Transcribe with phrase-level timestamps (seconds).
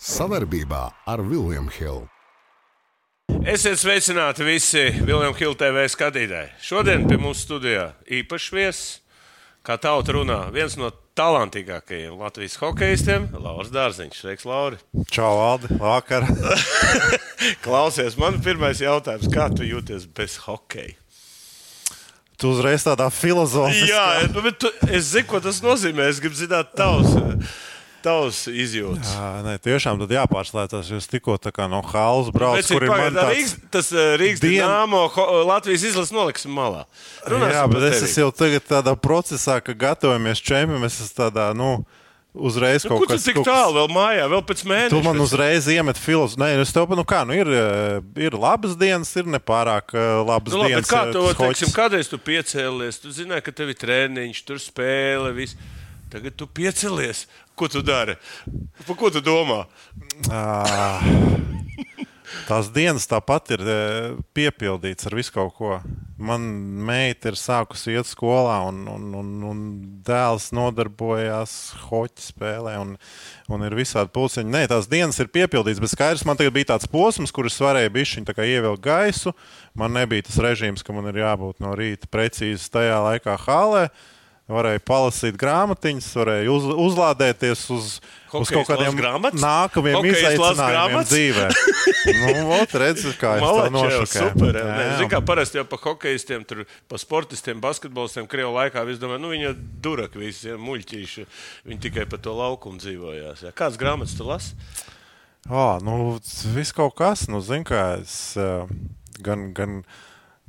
[0.00, 2.06] Savarbībā ar Vilniņu Hildu.
[3.44, 6.54] Esiet sveicināti visi Vilniņu Hildu TV skatītāji.
[6.64, 8.86] Šodien pie mums studijā īpašs viesis,
[9.60, 10.88] kā tauta runā, viens no
[11.20, 14.22] talantīgākajiem Latvijas hokeistiem- Lauris Dārziņš.
[14.24, 14.80] Sveiks, Lauri!
[15.12, 15.76] Čau, Aldi!
[15.76, 16.24] Vakar!
[17.66, 20.96] Klausies, man pirmais jautājums, kā tu jūties bez hokeja?
[22.40, 23.84] Tu uzreiz tādā filozofijā.
[24.24, 26.08] Jā, bet tu, es zinu, ko tas nozīmē.
[26.08, 27.12] Es gribu zināt, tavs,
[28.04, 29.12] tavs izjūtas.
[29.14, 30.90] Jā, nē, tiešām tad jāpārslēdzas.
[30.94, 31.36] Jūs tikko
[31.70, 33.20] no Hāles braucat, kur ir tāds...
[33.30, 34.60] Rīgas, tas uh, Rīgas dien...
[34.60, 35.06] dīnāmo
[35.48, 36.86] Latvijas izlases noliksim malā.
[37.28, 40.86] Runāsim Jā, bet es esmu jau tagad tādā procesā, ka gatavojamies čempionam.
[40.88, 41.80] Es esmu tādā, nu.
[42.30, 44.90] Uzreiz nu, kaut kas tāds- tik tālu, vēl mājā, vēl pēc mēneša.
[44.92, 46.38] Tu man uzreiz iemet filozofiju.
[46.44, 47.50] Nē, es tev, nu kā, nu ir,
[48.22, 49.90] ir labas dienas, ir nepārāk
[50.22, 50.86] labas nu, labi, dienas.
[50.86, 55.58] Kā tu, teiksim, kādreiz tu piecēlies, tu zināji, ka tev ir treniņš, tur spēle, viss.
[56.10, 57.26] Tagad tu piecelies.
[57.60, 58.14] Ko tu dari?
[58.86, 59.66] Par ko tu domā?
[60.32, 61.04] Ah.
[62.48, 63.62] Tās dienas tāpat ir
[64.32, 65.74] piepildītas ar visu kaut ko.
[66.16, 66.46] Man
[66.88, 69.58] meita ir sākusi iet skolā, un, un, un, un
[70.06, 72.94] dēls nodarbojās hoķi spēlē, un,
[73.52, 74.52] un ir visādi pulciņi.
[74.54, 78.30] Nē, tās dienas ir piepildītas, bet skaidrs, man tagad bija tāds posms, kurš varēja bišķiņ
[78.46, 79.34] ievilkt gaisu.
[79.76, 83.90] Man nebija tas režīms, ka man ir jābūt no rīta precīzi tajā laikā hālē.
[84.50, 87.90] Varēja palasīt grāmatiņas, varēja uz, uzlādēties uz,
[88.32, 88.98] Hokejs uz kaut kādiem
[89.38, 91.46] nākamiem Hokejs izaicinājumiem dzīvē.
[92.18, 94.32] nu, ot, redz, kā es tā nošokēju.
[94.34, 94.58] Super.
[94.58, 94.96] Jā, jā.
[94.98, 99.32] Zin, kā parasti jau pa hokejistiem, tur, pa sportistiem, basketbolistiem, Krievu laikā, es domāju, nu,
[99.36, 101.26] viņi ir duraki visi, ja, muļķīši.
[101.70, 103.46] Viņi tikai pa to laukumu dzīvojās.
[103.46, 103.54] Jā.
[103.54, 104.58] Kādas grāmatas tu lasi?
[105.46, 106.18] Oh, nu,
[106.56, 108.34] viss kaut kas, nu, zin kā, es
[109.22, 109.82] gan, gan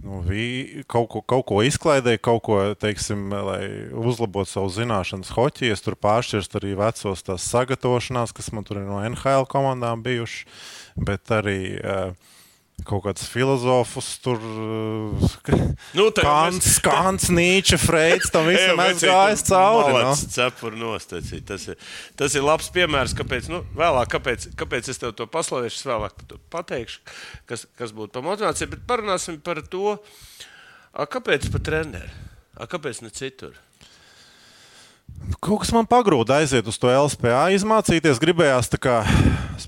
[0.04, 5.72] nu, vi, kaut, ko, kaut ko izklaidēju, kaut ko, teiksim, lai uzlabotu savu zināšanas hoķi.
[5.74, 10.46] Es tur pāršķirstu arī vecos tās sagatavošanās, kas man tur ir no NHL komandām bijušas,
[10.98, 12.32] bet arī uh,
[12.88, 14.40] kaut kādus filozofus, tur
[15.98, 19.96] nu, Kants, Kants, Nīča, Freids, tam visam gāju cauri.
[19.98, 20.14] No?
[20.36, 21.46] Cepur nostacīt.
[21.50, 21.80] Tas ir,
[22.20, 26.38] tas ir labs piemērs, kāpēc, nu, vēlāk, kāpēc, kāpēc es tev to paslavēšu, es vēlāk
[26.54, 27.02] pateikšu,
[27.50, 29.98] kas, kas būtu pa motivāciju, bet parunāsim par to,
[30.92, 32.16] a, kāpēc pa treneri,
[32.58, 33.58] a, kāpēc ne citur.
[35.42, 38.20] Kaut kas man pagrūda aiziet uz to LSPA, izmācīties.
[38.22, 39.02] Gribējās kā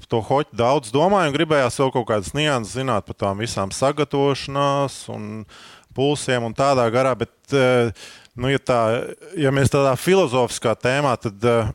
[0.04, 3.72] par to hoķi daudz domāju, un gribējās vēl kaut kādas nianses zināt par tām visām
[3.74, 5.46] sagatavošanās un
[5.96, 7.14] pulsiem un tādā garā.
[7.18, 7.94] Bet, eh,
[8.36, 8.82] nu, ja, tā,
[9.40, 11.72] ja mēs tādā filozofiskā tēmā, tad, eh,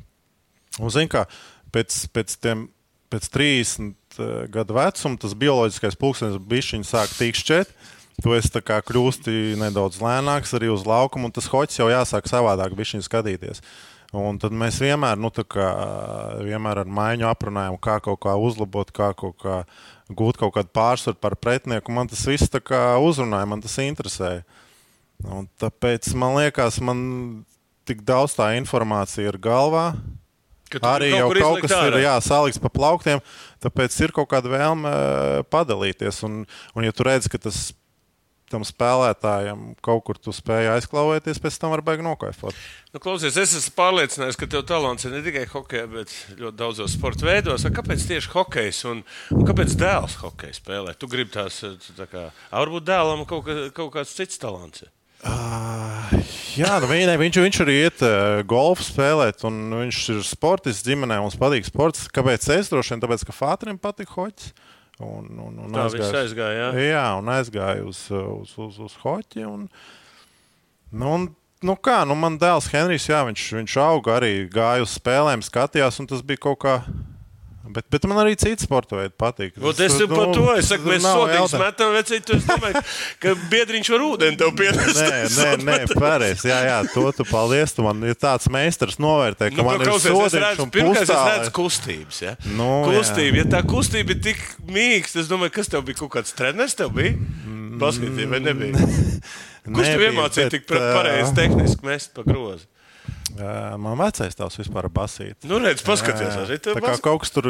[0.80, 1.26] nu, zin kā,
[1.74, 2.68] pēc, pēc, tiem,
[3.12, 7.76] pēc 30 eh, gadu vecuma tas bioloģiskais pulkstenis bišķiņš sāk tīkšķēt.
[8.22, 8.48] Tu esi
[8.80, 12.72] kļūsti nedaudz lēnāks arī uz laukuma, un tas hoķis jau jāsāk savādāk
[13.04, 13.60] skatīties.
[14.16, 15.66] Un tad mēs vienmēr, nu, kā,
[16.46, 19.58] vienmēr ar maiņu aprunājam, kā kaut kā uzlabot, kā kaut kā
[20.08, 21.92] gūt kaut kādu pārsvaru par pretinieku.
[21.92, 22.48] Man tas viss
[23.02, 24.46] uzrunāja, man tas interesēja.
[25.26, 27.00] Un tāpēc man liekas, man
[27.88, 29.90] tik daudz tā informācija ir galvā.
[30.82, 31.92] Arī jau kaut kas ārā.
[31.92, 33.20] ir jā, salikts pa plauktiem,
[33.62, 36.22] tāpēc ir kaut kāda vēlme eh, padalīties.
[36.26, 36.40] Un,
[36.74, 37.68] un ja tu redz, ka tas
[38.50, 42.56] tam spēlētājam kaut kur tu spēj aizklauvēties, pēc tam var baigi nokaifot.
[42.94, 46.94] Nu, klausies, es esmu pārliecināts, ka tev talants ir ne tikai hokeja, bet ļoti daudzos
[46.96, 47.66] sporta veidos.
[47.76, 49.02] Kāpēc tieši hokejs un,
[49.36, 50.96] un kāpēc dēls hokeja spēlē?
[50.96, 51.62] Tu gribi tās,
[51.98, 54.86] tā kā, varbūt dēlam kaut, kā, kaut kāds cits talants.
[55.26, 56.12] Uh,
[56.54, 61.18] jā, nu, viņai, viņš, viņš arī iet uh, golfu spēlēt, un viņš ir sportists ģimenē.
[61.24, 62.06] Mums patīk sports.
[62.14, 63.02] Kāpēc es droši vien?
[63.02, 64.52] Tāpēc, ka Fātrim patīk hoķis.
[64.96, 66.68] Un, un, un Tā aizgāju, aizgāja.
[66.72, 69.44] Jā, jā un aizgāju uz, uz, uz, uz hoķi.
[69.44, 69.66] Un,
[70.92, 71.26] nu, un,
[71.66, 76.00] nu kā, nu man dēls Henrijs, jā, viņš, viņš auga arī, gāja uz spēlēm, skatījās,
[76.00, 76.78] un tas bija kaut kā
[77.66, 79.56] Bet, bet man arī cits sporta veidi patīk.
[79.58, 82.82] Ot, es jau par to es saku, mēs sodīgi metam, vecīt, tu domāju,
[83.22, 85.00] ka biedriņš var ūdeni tev pienest.
[85.00, 86.50] Nē, nē, nē, pareizi.
[86.52, 87.74] Jā, jā, to tu paldies.
[87.76, 91.52] Tu man ir tāds meistars novērtē, ka nu, man ir sodiņš un Pirmkārt, es redzu
[91.56, 92.22] kustības.
[92.22, 92.36] Ja?
[92.58, 96.36] Nu, Kustība, ja tā kustība ir tik mīksta, es domāju, kas tev bija kaut kāds
[96.36, 97.16] treneris tev bija?
[97.80, 98.86] Basketī vai nebija?
[99.66, 102.68] Kurš tev iemācīja tik pareizi tehniski mest pa grozu?
[103.36, 105.44] Man vecais tās vispār basīt.
[105.48, 106.56] Nu, redz, paskaties, arī.
[106.62, 107.48] Tā kā kaut kas tur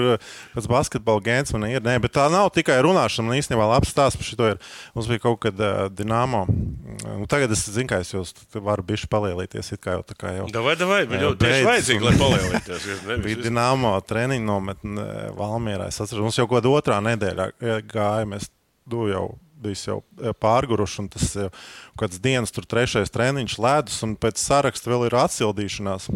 [0.55, 1.85] pēc basketbola gēns man ir.
[1.85, 3.29] Nē, bet tā nav tikai runāšana.
[3.29, 4.58] Man īstenībā labs stāsts par šo ir.
[4.97, 6.43] Mums bija kaut kad uh, Dinamo.
[6.49, 9.73] Nu, tagad es zinu, ka es jūs varu bišķi palielīties.
[9.76, 10.50] It kā jau tā kā jau.
[10.55, 12.91] Davai, davai, bet jau tieši vajadzīgi, lai palielīties.
[13.29, 15.91] bija Dinamo treniņu nometne Valmierā.
[15.93, 17.50] Es atceros, mums jau kaut kādā otrā nedēļā
[17.87, 18.26] gāja.
[18.26, 18.50] Mēs
[18.91, 19.26] du jau
[19.62, 21.67] bijis jau eh, pārguruši, un tas ir eh,
[22.00, 26.08] kāds dienas, tur trešais treniņš, ledus, un pēc saraksta vēl ir atsildīšanās,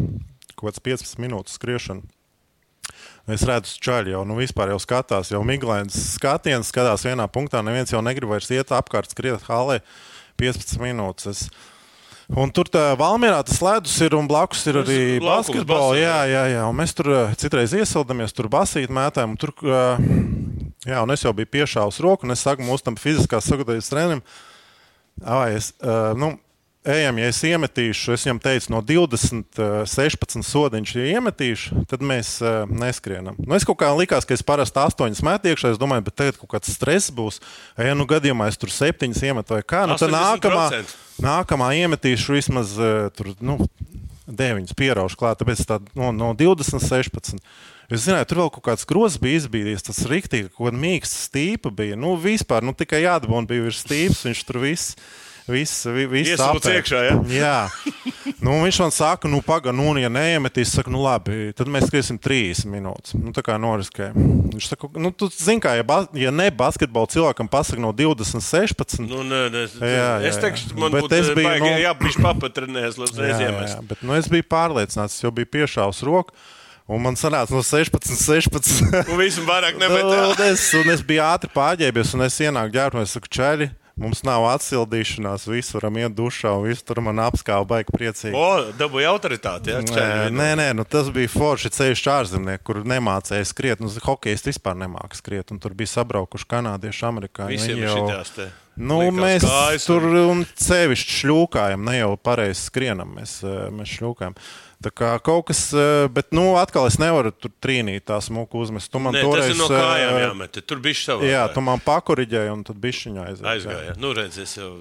[0.55, 2.05] kaut kāds 15 minūtes skriešana.
[3.29, 7.61] Es redzu, čaļi jau nu, vispār jau skatās, jau miglēns skatiens, skatās vienā punktā.
[7.63, 9.79] Neviens jau negrib vairs iet apkārt, skriet halē
[10.41, 11.29] 15 minūtes.
[11.29, 11.69] Es...
[12.31, 15.97] Un tur Valmjerā tas ledus ir un blakus ir arī basketbols.
[15.99, 16.65] Jā, jā, jā.
[16.69, 19.35] Un mēs tur eh, citreiz iesildamies, tur basīt mētājam.
[19.35, 20.05] un Tur, eh,
[20.85, 24.25] jā, un es jau biju piešāvis roku, un es saku mūsu tam fiziskās sagatavošanās trenerim,
[25.23, 26.33] Ai, es, uh, nu,
[26.85, 32.01] ejam, ja es iemetīšu, es viņam teicu, no 20, uh, 16 sodiņš, ja iemetīšu, tad
[32.05, 33.37] mēs uh, neskrienam.
[33.37, 36.39] Nu, es kaut kā likās, ka es parasti 8 metu iekšā, es domāju, bet tagad
[36.41, 37.41] kaut kāds stress būs.
[37.77, 40.97] Ja nu gadījumā es tur 7 iemetu vai kā, nu tad nākamā, 80%.
[41.21, 43.59] nākamā iemetīšu vismaz uh, tur, nu,
[44.31, 47.43] 9 pieraušu klāt, tāpēc tā, no, no 20, 16.
[47.91, 49.83] Es zināju, tur vēl kaut kāds grozs bija izbīdies.
[49.83, 51.97] Tas rīktīgi, kaut kāda mīksta stīpa bija.
[51.99, 54.23] Nu, vispār, nu, tikai jādabūna bija virs stīpas.
[54.29, 54.95] Viņš tur viss.
[55.51, 55.81] Viss,
[56.61, 56.75] apēd.
[56.77, 57.13] iekšā, ja?
[57.33, 57.55] Jā.
[58.45, 62.19] Nu, viņš man saka, nu, pagaidi, nu, ja neiemetīs, saka, nu, labi, tad mēs skriesim
[62.21, 63.15] 30 minūtes.
[63.17, 64.15] Nu, tā kā noriskējam.
[64.53, 68.39] Viņš saka, nu, tu zini, kā, ja, bas, ja ne basketbola cilvēkam pasaka no 20,
[68.45, 69.01] 16.
[69.09, 69.91] Nu, nē, nē, es, Jā,
[70.21, 73.81] jā, es teikšu, man Bet būtu es baigi, nu- jā, viņš papatrenēs, lai uzreiz iemest.
[73.91, 76.37] bet nu, es biju pārliecināts, es jau biju piešāvis roku.
[76.91, 79.05] Un man sanāca no 16, 16.
[79.07, 80.23] Un visam vairāk Nu, nemetā.
[80.33, 83.69] un es, un es biju ātri pārģērbies, un es ienāku ģērbties, es saku, čeļi,
[84.01, 88.33] mums nav atsildīšanās, visi varam iet dušā, un viss tur man apskāva, baigi priecīgi.
[88.35, 90.33] O, dabūja autoritāti, jā, Nē, čēļi.
[90.35, 93.79] nē, nē nu, tas bija forši ceļš ārzemnieki, kur nemācīja skriet.
[93.83, 97.55] Nu, Hokejs vispār nemāca skriet, un tur bija sabraukuši kanādieši, amerikāņi.
[97.55, 98.49] Visiem jau- šitās te.
[98.81, 103.11] Nu, likās mēs tur un- un sevišķi šļūkājam, ne jau pareizi skrienam.
[103.15, 104.35] Mēs, eh, mēs šļūkājam.
[104.81, 108.89] Tā kā kaut kas, eh, bet nu, atkal es nevaru tur trīnīt tās muku uzmest.
[108.89, 110.59] Tu man Nē, tas toreiz, ir no kājām eh, jāmet.
[110.65, 111.27] Tur bija savā.
[111.29, 113.51] Jā, tu man pakuriģēji, un tad bišķiņā aizgāja.
[113.53, 113.93] Aizgāja.
[114.01, 114.71] Nu, redz, es jau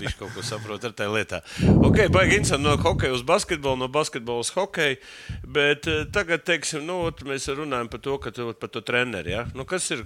[0.00, 1.42] viņš kaut ko saprotu ar tajā lietā.
[1.76, 4.98] Ok, baigi interesanti no hokeja uz basketbolu, no basketbola uz hokeju.
[5.46, 9.36] Bet eh, tagad, teiksim, nu, mēs runājam par to, ka tu par to treneri.
[9.36, 9.46] Ja?
[9.54, 10.02] Nu, kas ir?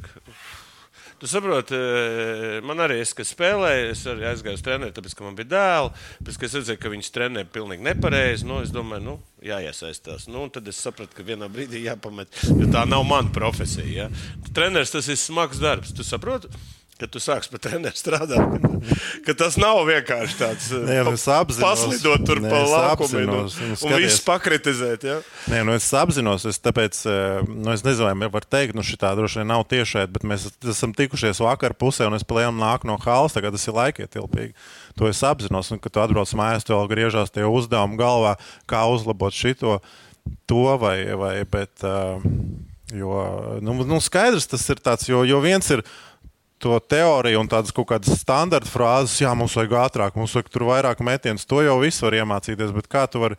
[1.22, 5.22] Tu saproti, eh, man arī es, kas spēlēju, es arī aizgāju uz treniņu, tāpēc, ka
[5.22, 6.00] man bija dēls.
[6.26, 8.48] Pēc tam es redzēju, ka viņš trenē pilnīgi nepareizi.
[8.48, 9.14] Nu, es domāju, nu,
[9.46, 10.26] jāiesaistās.
[10.26, 14.08] Nu, tad es sapratu, ka vienā brīdī jāpamet, jo tā nav mana profesija.
[14.08, 14.50] Ja?
[14.50, 15.94] Treneris tas ir smags darbs.
[15.94, 16.50] Tu saproti?
[17.02, 18.66] Kad tu sāksi par treneru strādāt,
[19.26, 21.58] ka, tas nav vienkārši tāds Nē, nu, apzinos.
[21.58, 25.06] paslidot tur Nē, pa laukumiem un, un un visu pakritizēt.
[25.08, 25.16] Ja?
[25.50, 29.00] Nē, nu es apzinos, es tāpēc, eh, nu es nezinu, vai var teikt, nu šī
[29.02, 32.86] tā droši vien nav tiešai, bet mēs esam tikušies vakar pusē, un es plēnu nāku
[32.86, 34.54] no halas, tagad tas ir laikietilpīgi.
[35.00, 38.36] To es apzinos, un kad tu atbrauc mājās, tu vēl griežās tie uzdevumi galvā,
[38.70, 39.80] kā uzlabot šito,
[40.46, 42.30] to vai, vai bet, eh,
[42.94, 43.18] jo,
[43.58, 45.82] nu, nu skaidrs tas ir tāds, jo, jo viens ir
[46.62, 50.68] to teoriju un tādas kaut kādas standarta frāzes, jā, mums vajag ātrāk, mums vajag tur
[50.70, 51.46] vairāk metienus.
[51.50, 53.38] To jau viss var iemācīties, bet kā tu vari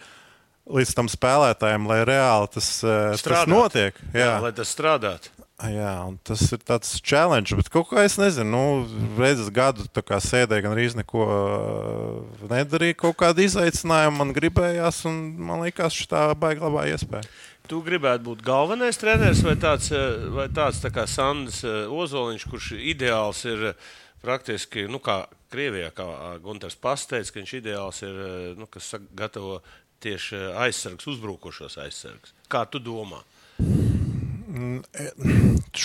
[0.64, 3.52] līdz tam spēlētājiem, lai reāli tas, eh, tas Strādāt.
[3.52, 3.98] notiek?
[4.14, 5.32] Jā, Jā, lai tas strādātu.
[5.64, 10.64] jā, un tas ir tāds challenge, bet kaut kā es nezinu, nu, reizes gadu sēdēju,
[10.64, 16.24] gan arī neko eh, nedarīju, kaut kādu izaicinājumu man gribējās, un man liekas, šī tā
[16.36, 17.28] baigta labā iespēja.
[17.64, 22.46] Tu gribētu būt galvenais treneris vai tāds, eh, vai tāds tā kā Sandrs eh, Ozoliņš,
[22.52, 23.86] kurš ideāls ir eh,
[24.24, 25.22] praktiski, nu, kā
[25.54, 26.04] Krievijā, kā
[26.44, 28.20] Gunārs Pasteicis, ka viņš ideāls ir,
[28.58, 29.62] nu, kas gatavo
[30.04, 32.34] tieši aizsargs, uzbrukošos aizsargs.
[32.52, 33.22] Kā tu domā?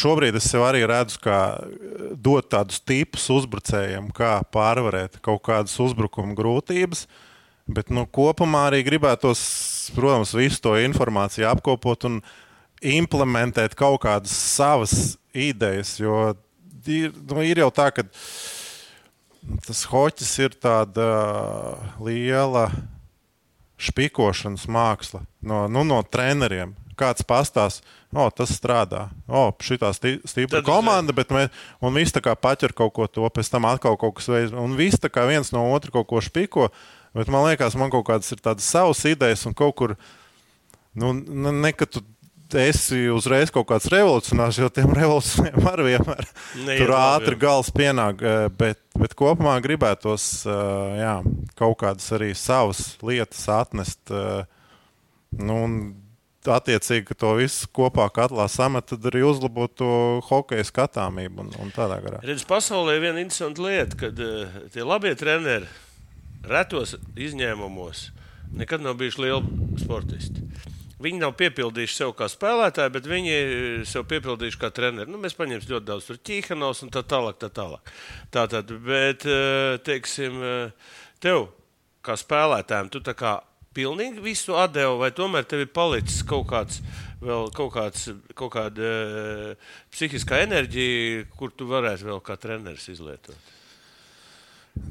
[0.00, 1.40] Šobrīd es sev arī redzu, kā
[2.16, 7.06] dot tādus tipus uzbrucējiem, kā pārvarēt kaut kādas uzbrukuma grūtības.
[7.68, 9.40] Bet nu, kopumā arī gribētos,
[9.94, 12.20] protams, visu to informāciju apkopot un
[12.78, 15.96] implementēt kaut kādas savas idejas.
[16.00, 16.34] Jo
[16.86, 18.06] ir, nu, ir jau tā, ka
[19.66, 21.08] tas hoķis ir tāda
[22.02, 22.68] liela
[23.78, 26.74] špikošanas māksla no, nu, no treneriem.
[26.98, 29.04] Kāds pastāsta, o, tas strādā.
[29.30, 33.28] O, šī tā stipra komanda, bet mēs, un viss tā kā paķer kaut ko to,
[33.30, 36.18] pēc tam atkal kaut kas veids, un viss tā kā viens no otra kaut ko
[36.24, 36.66] špiko.
[37.16, 39.94] Bet man liekas, man kaut kādas ir tādas savas idejas, un kaut kur,
[40.98, 42.04] nu, ne, ka tu
[42.56, 46.28] esi uzreiz kaut kāds revolucionārs, jo tiem revolucionāriem arī vienmēr
[46.64, 47.40] Neiet tur ātri jā.
[47.44, 48.22] gals pienāk.
[48.24, 51.16] eh, Bet, bet kopumā gribētos eh, jā,
[51.60, 54.00] kaut kādas arī savas lietas atnest.
[54.10, 54.44] eh,
[55.36, 55.72] Nu, un
[56.48, 59.88] attiecīgi, to visu kopā katlā samet, tad arī uzlabot to
[60.24, 62.22] hokeja skatāmību un, un tādā garā.
[62.24, 65.68] Redz, pasaulē ir viena interesanta lieta, kad uh, tie labie treneri
[66.46, 68.08] retos izņēmumos
[68.58, 70.44] nekad nav bijuši lieli sportisti.
[70.98, 73.50] Viņi nav piepildījuši sev kā spēlētāji, bet viņi eh,
[73.86, 75.10] sev piepildījuši kā treneri.
[75.10, 77.38] Nu, mēs paņemsim ļoti daudz ķīhanos un tā tālāk.
[77.38, 77.92] Tā tālāk.
[78.34, 81.52] Tātad, bet, eh, teiksim, eh, tev
[82.02, 83.36] kā spēlētājiem, tu tā kā
[83.78, 86.80] pilnīgi visu atdevu, vai tomēr tev ir palicis kaut kāds,
[87.22, 93.57] vēl kaut kāds, kaut kāda uh, psihiskā enerģija, kur tu varētu vēl kā treneris izlietot?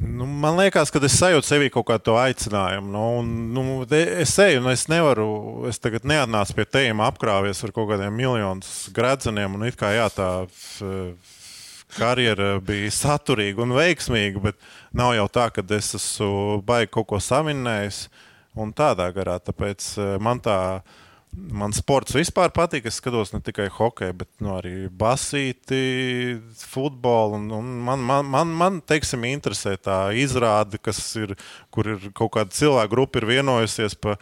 [0.02, 2.92] Nu, man liekas, ka es sajūtu sevī kaut kādu aicinājumu.
[2.94, 5.30] Nu, un, nu, es eju, un es nevaru,
[5.70, 8.62] es tagad neatnācu pie tiem apkrāpies ar kaut kādiem miljoniem
[8.96, 9.58] gradzeniem.
[9.58, 10.30] Un it kā jā, tā
[11.98, 14.58] karjera bija saturīga un veiksmīga, bet
[14.96, 18.08] nav jau tā, ka es esmu baigi kaut ko savinnējis
[18.58, 19.38] un tādā garā.
[19.44, 21.06] Tāpēc eh, man tā ir
[21.38, 22.88] Man sports vispār patīk.
[22.90, 27.38] Es skatos ne tikai hokeju, bet nu, arī basīti, futbolu.
[27.38, 30.80] Un, un man, man, man, man teiksim, interesē tā izrāde,
[31.22, 31.36] ir,
[31.70, 34.18] kur ir kaut kāda cilvēka grupa vienojusies par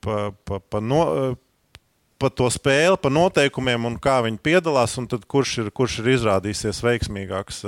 [0.00, 1.02] pa, pa, pa no,
[2.16, 6.80] pa to spēli, pa noteikumiem un kā viņi piedalās, un kurš ir, kurš ir izrādīsies
[6.86, 7.64] veiksmīgāks,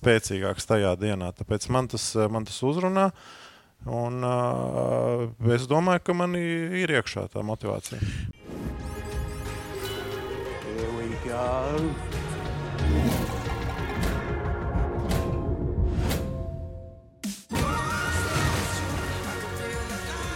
[0.00, 1.30] spēcīgāks tajā dienā.
[1.38, 3.12] Tāpēc man tas, man tas uzrunā.
[3.12, 3.47] Uh,
[3.86, 8.00] Un, uh, es domāju, ka man ir iekšā tā motivācija.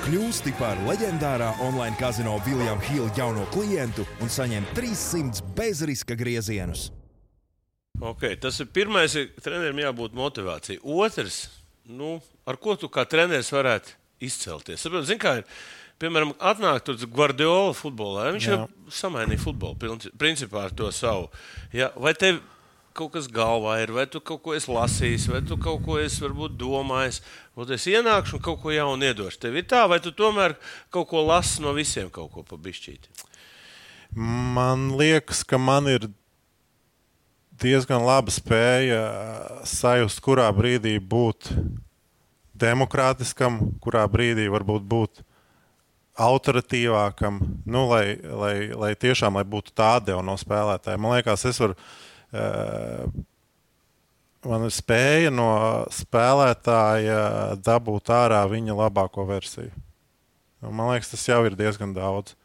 [0.02, 6.90] Kļūsti par leģendārā online kazino Viljama Hila jauno klientu un saņem 300 bezriska griezienus.
[8.02, 10.80] Okay, tas ir pirmais, trenerim jābūt motivācijai.
[10.82, 11.44] Otrs,
[11.88, 14.82] nu, ar ko tu kā treneris varētu izcelties?
[14.82, 15.46] Saprot, zin, kā ir,
[16.02, 18.30] piemēram, atnāk tur Guardiola futbolā.
[18.36, 18.58] Viņš Jā.
[18.58, 21.30] jau samainīja futbolu principā ar to savu.
[21.74, 21.92] Ja?
[21.96, 22.40] Vai tev
[22.96, 26.22] kaut kas galvā ir, vai tu kaut ko esi lasījis, vai tu kaut ko esi
[26.24, 27.22] varbūt domājis,
[27.56, 29.40] vai es ienākšu un kaut ko jaunu iedošu.
[29.46, 30.56] Tev ir tā, vai tu tomēr
[30.92, 33.08] kaut ko lasi no visiem kaut ko pabišķīt?
[34.12, 36.10] Man liekas, ka man ir
[37.62, 39.02] diezgan laba spēja
[39.68, 41.50] sajust, kurā brīdī būt
[42.58, 45.22] demokrātiskam, kurā brīdī varbūt būt
[46.22, 51.00] autoritīvākam, nu, lai, lai, lai tiešām lai būtu tāda no spēlētāja.
[51.00, 51.76] Man liekas, es varu.
[52.32, 53.08] Uh,
[54.48, 55.50] man ir spēja no
[55.92, 59.72] spēlētāja dabūt ārā viņa labāko versiju.
[60.62, 62.36] Man liekas, tas jau ir diezgan daudz.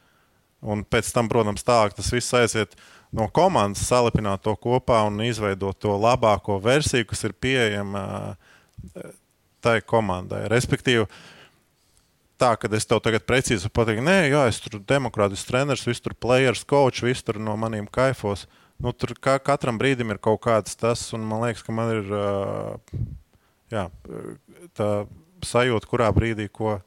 [0.63, 5.21] Un pēc tam, protams, tālāk tas viss aiziet uh, no komandas salipināt to kopā un
[5.25, 9.09] izveidot to labāko versiju, kas ir pieejama eh,
[9.63, 10.45] tai komandai.
[10.51, 11.07] Respektīvi,
[12.41, 16.15] tā, ka es tev tagad precīzi pateiktu, nē, jā, es tur demokrātisks treneris, viss tur
[16.17, 18.45] players, coach, viss tur no maniem kaifos.
[18.77, 22.11] Nu, tur ka, katram brīdim ir kaut kāds tas, un man liekas, ka man ir
[22.13, 22.97] eh,
[23.73, 23.87] jā,
[24.77, 24.91] tā
[25.45, 26.77] sajūta, kurā brīdī ko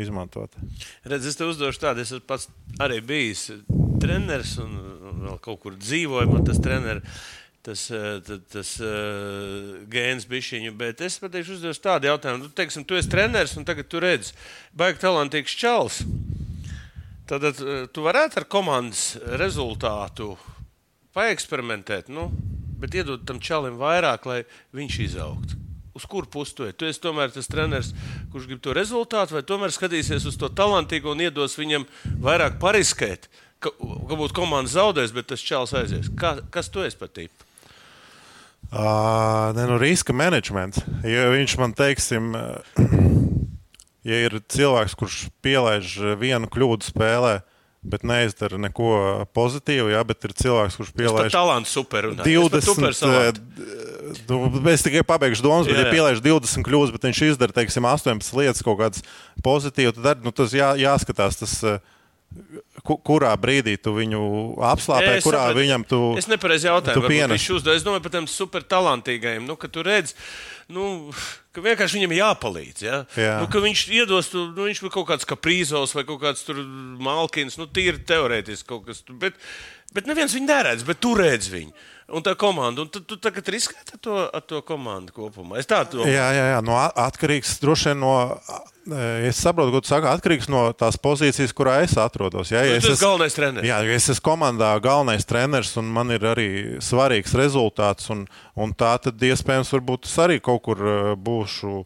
[0.00, 0.54] izmantot.
[1.04, 2.48] Redz, es te uzdošu tādu, es esmu pats
[2.82, 3.48] arī bijis
[4.02, 4.76] treneris un,
[5.24, 7.24] vēl kaut kur dzīvoju, man tas treneris.
[7.64, 7.86] Tas,
[8.26, 12.44] tas, tas uh, gēns bišķiņu, bet es pateikšu, uzdos tādu jautājumu.
[12.44, 14.34] Tu, teiksim, tu esi treneris un tagad tu redzi,
[14.76, 16.02] baigi talantīgs čels.
[17.24, 17.48] Tad
[17.88, 20.34] tu varētu ar komandas rezultātu
[21.16, 22.28] paeksperimentēt, nu,
[22.84, 24.42] bet iedot tam čalim vairāk, lai
[24.76, 25.63] viņš izaugtu
[25.94, 26.74] uz kuru pusi tu ej.
[26.76, 27.92] Tu esi tomēr tas treneris,
[28.32, 31.86] kurš grib to rezultātu, vai tomēr skatīsies uz to talantīgo un iedos viņam
[32.24, 33.30] vairāk pariskēt.
[33.62, 36.10] Ka, ka būtu komanda zaudēs, bet tas čels aizies.
[36.18, 37.48] Kā, kas tu esi pat tipi?
[38.74, 40.82] Uh, ne, nu, riska menedžments.
[41.06, 42.34] Ja viņš man teiksim,
[44.08, 47.38] ja ir cilvēks, kurš pielaiž vienu kļūdu spēlē,
[47.84, 48.88] bet neizdara neko
[49.36, 52.08] pozitīvu, jā, bet ir cilvēks, kurš pielaiž talantu super.
[52.18, 52.96] 20, super
[54.28, 55.88] nu, es tikai pabeigšu domas, bet, jā, jā.
[55.88, 59.04] ja pielaiž 20 kļūdas, bet viņš izdara, teiksim, 18 lietas kaut kādas
[59.44, 61.40] pozitīvas, tad nu, tas jā, jāskatās.
[61.40, 61.58] Tas,
[62.84, 64.20] kurā brīdī tu viņu
[64.66, 66.00] apslāpē, es kurā sapratu, viņam tu.
[66.18, 67.76] Es nepareizi jautāju, kāpēc viņš uzdod.
[67.78, 70.16] Es domāju par tiem super talantīgajiem, nu, ka tu redz.
[70.72, 71.12] Nu,
[71.54, 72.84] ka vienkārši viņam jāpalīdz.
[72.84, 72.98] Ja?
[73.20, 73.38] Jā.
[73.44, 76.44] Nu, viņš iedos, tu, nu, viņš ir kaut kāds kaprīzos vai kaut kāds
[77.04, 79.04] malkins, nu, tīri teorētiski kaut kas.
[79.22, 79.38] Bet,
[79.96, 81.72] bet neviens viņu neredz, bet tu redz viņu
[82.08, 82.84] un tā komanda.
[82.84, 85.58] Un tu, tu tagad riskē ar to, ar to komandu kopumā.
[85.60, 86.14] Es tādu domāju.
[86.14, 86.60] Jā, jā, jā.
[86.64, 88.14] No, atkarīgs droši vien no.
[89.24, 90.10] Es saprotu, ko tu saki.
[90.10, 92.50] Atkarīgs no tās pozīcijas, kurā es atrodos.
[92.52, 93.68] Jā, ja es esmu galvenais treneris.
[93.70, 96.48] Jā, es esmu komandā galvenais treneris un man ir arī
[96.84, 98.10] svarīgs rezultāts.
[98.12, 98.26] Un,
[98.60, 100.84] un tā tad iespējams, varbūt es arī kaut kur
[101.16, 101.80] būšu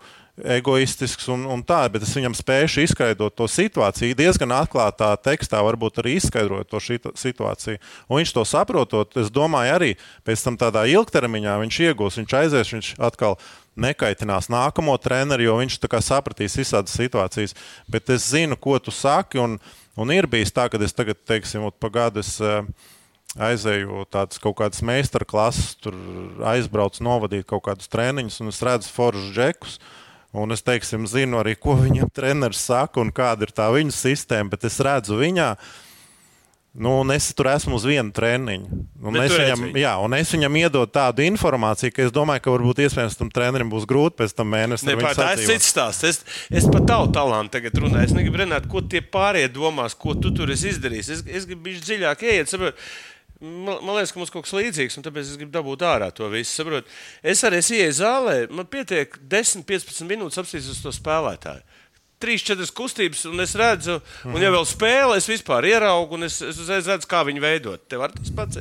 [0.44, 4.16] egoistisks un, un tā, bet es viņam spēju izskaidrot to situāciju.
[4.18, 7.78] Diezgan atklātā tekstā, varbūt arī izskaidrot to situāciju.
[8.08, 9.90] Un viņš to saprotot, es domāju, arī
[10.26, 13.38] pēc tam tādā ilgtermiņā viņš iegūs, viņš aizies, viņš atkal
[13.78, 17.54] nekaitinās nākamo treneru, jo viņš sapratīs visādas situācijas.
[17.90, 19.58] Bet es zinu, ko tu saki, un,
[19.96, 22.66] un ir bijis tā, ka es tagad, teiksim, pa gadu es, uh,
[23.38, 25.94] aizēju tādas kaut kādas meistarklases, tur
[26.48, 29.78] aizbraucu, novadīt kaut kādus treniņus, un es redzu foršus džekus.
[29.78, 30.04] Uh,
[30.36, 34.52] Un es teiksim, zinu arī, ko viņam treneris saka un kāda ir tā viņa sistēma,
[34.52, 35.52] bet es redzu viņā.
[36.78, 38.68] Nu, un es tur esmu uz vienu treniņu.
[39.02, 39.80] Un Bet es, viņam, viņu.
[39.80, 43.72] jā, un es viņam iedodu tādu informāciju, ka es domāju, ka varbūt iespējams tam trenerim
[43.72, 44.92] būs grūti pēc tam mēnesim.
[44.92, 46.06] Ne, pār, tā ir cits stāsts.
[46.06, 46.20] Es,
[46.60, 48.10] es par tavu talantu tagad runāju.
[48.10, 51.10] Es negribu runāt, ko tie pārējie domās, ko tu tur esi izdarījis.
[51.16, 52.52] Es, es gribu dziļāk ieiet.
[52.52, 52.78] Saprot,
[53.40, 56.28] man, man liekas, ka mums kaut kas līdzīgs, un tāpēc es gribu dabūt ārā to
[56.32, 56.52] visu.
[56.54, 56.88] Saprot,
[57.22, 61.64] es arī ieeju zālē, man pietiek 10, 15 minūtes apstīties uz to spēlētāju.
[62.18, 66.40] Trīs, četras kustības, un es redzu, un ja vēl spēle, es vispār ieraugu, un es,
[66.42, 67.86] es uzreiz redzu, kā viņi veidot.
[67.86, 68.58] Tev var tas pats.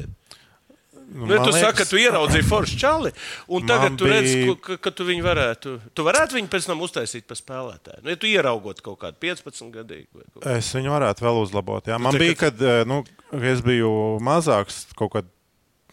[1.08, 3.12] Nu, ja tu saki, ka tu ieraudzīji foršu čali,
[3.48, 6.68] un tagad Man tu bija- ka, ka, ka tu viņu varētu, tu varētu viņu pēc
[6.68, 8.04] tam uztaisīt par spēlētāju.
[8.04, 11.42] Nu, ja tu ieraugot kaut kādu 15 gadīgu vai kaut ko Es viņu varētu vēl
[11.46, 11.88] uzlabot.
[11.88, 11.98] Jā.
[11.98, 13.04] Man tā bija, kad eh, nu,
[13.40, 15.26] es biju mazāks, kaut kad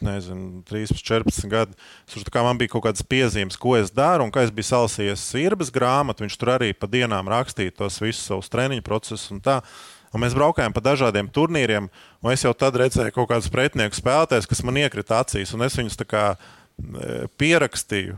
[0.02, 1.73] nezinu, 13, 14 gadi.
[2.11, 5.71] Tur man bija kaut kādas piezīmes, ko es daru, un kā es biju salasījies Irbas
[5.75, 6.26] grāmatu.
[6.26, 9.30] Viņš tur arī pa dienām rakstīja tos visus savus treniņu procesus
[10.14, 11.88] un mēs braukājām pa dažādiem turnīriem,
[12.23, 15.76] un es jau tad redzēju kaut kādus pretinieku spēlētājus, kas man iekrita acīs, un es
[15.78, 18.16] viņus tā kā e, pierakstīju.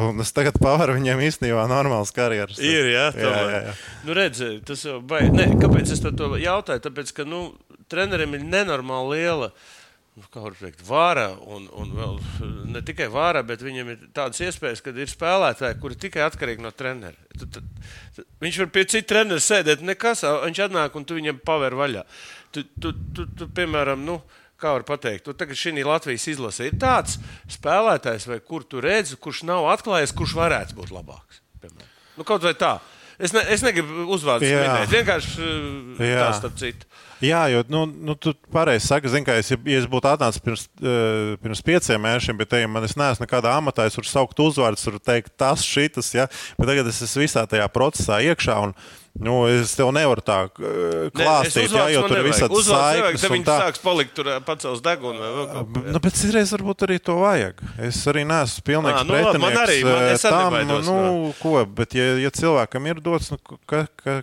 [0.00, 2.60] Un es tagad pavaru viņiem īstenībā normāls karjeras.
[2.62, 3.74] Ir, jā, jā, jā, jā.
[4.06, 5.32] Nu, redzi, tas jau baigi.
[5.34, 6.84] Nē, kāpēc es to jautāju?
[6.86, 7.42] Tāpēc, ka nu,
[7.90, 9.50] trenerim ir nenormāli liela.
[9.50, 9.79] Nu,
[10.32, 12.18] kā var teikt, vāra, un, un vēl
[12.74, 16.72] ne tikai vāra, bet viņam ir tādas iespējas, ka ir spēlētāji, kuri tikai atkarīgi no
[16.74, 17.16] treneru.
[18.42, 22.04] Viņš var pie cita treneru sēdēt, nekas, viņš atnāk un tu viņam paver vaļā.
[22.54, 24.18] Tu, tu, tu, tu piemēram, nu,
[24.60, 27.16] kā var pateikt, tu tagad šī Latvijas izlase ir tāds
[27.50, 31.40] spēlētājs, vai kur tu redzi, kurš nav atklājies, kurš varētu būt labāks.
[31.62, 31.92] Piemēram.
[32.18, 32.78] Nu, kaut vai tā.
[33.20, 34.60] Es, ne, es negribu uzvārdus Jā.
[34.64, 35.48] minēt, vienkārši
[36.00, 36.88] tā starp citu.
[37.20, 40.40] Jā, jo nu, nu, tu pareizi saki, zini, ka es, ja ja es būtu atnācis
[40.44, 44.40] pirms, uh, pirms pieciem mēnešiem, bet te, man es neesmu nekādā amatā, es varu saukt
[44.40, 46.30] uzvārdus, varu teikt tas, šitas, ja?
[46.56, 48.56] bet tagad es esmu visā tajā procesā iekšā.
[48.64, 48.74] Un,
[49.18, 53.24] Nu, es tev nevaru tā es klāstīt, jā, uzvārdus jo tur ir visādi saiknes.
[53.24, 53.56] Tad tā.
[53.64, 55.82] sāks palikt tur pacels degunu vai vēl kaut ko.
[55.96, 57.58] Nu, bet citreiz varbūt arī to vajag.
[57.88, 61.98] Es arī neesmu pilnīgs Ā, nu labi, man arī, man- tam, nu, no- ko, bet
[61.98, 64.20] ja, ja cilvēkam ir dots, nu, ka, ka,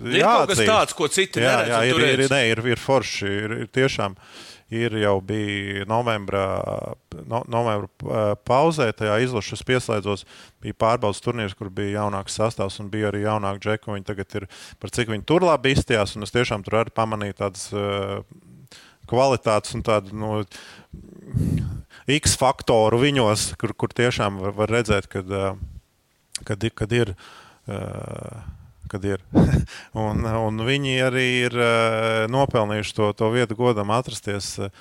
[0.00, 0.68] Ir kaut kas jāatzīst.
[0.68, 3.26] tāds, ko citi jā, neredz, jā, ir, ir, ne, ir, ir forši.
[3.44, 4.14] Ir, ir tiešām
[4.68, 6.42] ir jau bija novembrā,
[7.24, 10.24] no, novembra pauzē, tajā izlaša es pieslēdzos.
[10.60, 13.88] Bija pārbaudas turnīrs, kur bija jaunāks sastāvs un bija arī jaunāki džeki.
[13.88, 14.46] un Viņi tagad ir
[14.78, 16.16] par cik viņi tur labi izstījās.
[16.16, 18.20] un Es tiešām tur arī pamanīju tādas uh,
[19.08, 20.12] kvalitātes un tādu.
[20.12, 20.44] Nu,
[22.08, 25.56] X faktoru viņos, kur, kur tiešām var, var redzēt, kad, uh,
[26.44, 27.14] kad, ir- kad ir.
[27.68, 28.44] Uh,
[28.90, 29.24] kad ir.
[30.06, 34.72] un, un viņi arī ir uh, nopelnījuši to, to vietu godam atrasties uh,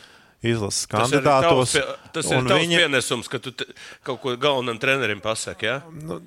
[0.53, 1.73] izlases Tas ir kandidātos.
[1.73, 3.65] tavs pie- Tas ir un tavs viņi- pienesums, ka tu te,
[4.03, 5.65] kaut ko galvenam trenerim pasaki.
[5.69, 5.81] Ja?
[5.91, 6.21] Nu,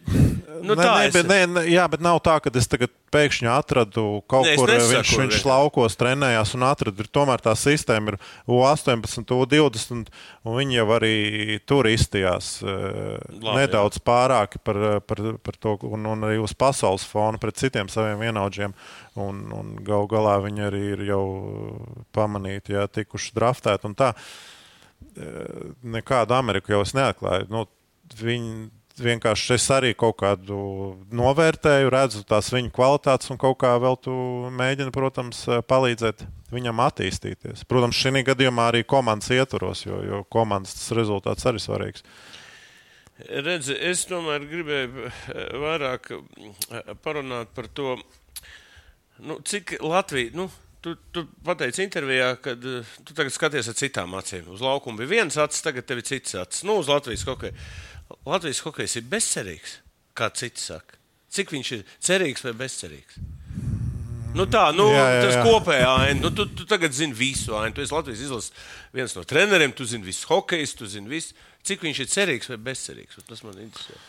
[0.63, 4.21] Nu, nē, es- bet, nē, nē, jā, bet nav tā, ka es tagad pēkšņi atradu
[4.29, 7.01] kaut Nē, es kur, nesaku, viņš, viņš laukos trenējās un atradu.
[7.01, 10.09] Ir, tomēr tā sistēma ir U18, U20,
[10.45, 16.05] un viņi jau arī tur izstījās Labi, Labi, nedaudz pārāki par, par, par to, un,
[16.07, 18.75] un arī uz pasaules fona pret citiem saviem vienaudžiem.
[19.19, 21.25] Un, un gal galā viņi arī ir jau
[22.15, 24.13] pamanīti, ja tikuši draftēti un tā.
[25.19, 27.49] Eh, Nekādu Ameriku jau es neatklāju.
[27.51, 27.65] Nu,
[28.21, 28.69] viņi
[29.01, 30.59] vienkārši es arī kaut kādu
[31.15, 34.13] novērtēju, redzu tās viņa kvalitātes un kaut kā vēl tu
[34.57, 37.65] mēģini, protams, palīdzēt viņam attīstīties.
[37.71, 42.05] Protams, šī gadījumā arī komandas ietvaros, jo, jo komandas rezultāts arī svarīgs.
[43.21, 46.13] Redzi, es tomēr gribēju eh, vairāk
[47.05, 47.99] parunāt par to,
[49.23, 50.35] nu, cik Latvija.
[50.35, 54.47] Nu, Tu, tu pateici intervijā, ka tu tagad skaties ar citām acīm.
[54.49, 56.63] Uz laukuma bija viens acis, tagad tev ir cits acis.
[56.65, 57.53] Nu, uz Latvijas hokeja.
[58.25, 59.75] Latvijas hokejs ir bezcerīgs,
[60.17, 60.97] kā citi saka.
[61.29, 63.21] Cik viņš ir cerīgs vai bezcerīgs?
[64.41, 65.43] Nu tā, nu, jā, Jā, jā, tas jā.
[65.51, 66.17] kopējā aina.
[66.23, 67.75] Nu, tu, tu tagad zini visu ainu.
[67.77, 68.53] Tu esi Latvijas izlases
[68.97, 71.37] viens no treneriem, tu zini visu hokejus, tu zini visu.
[71.67, 73.21] Cik viņš ir cerīgs vai bezcerīgs?
[73.21, 74.01] Un Tas man interesē.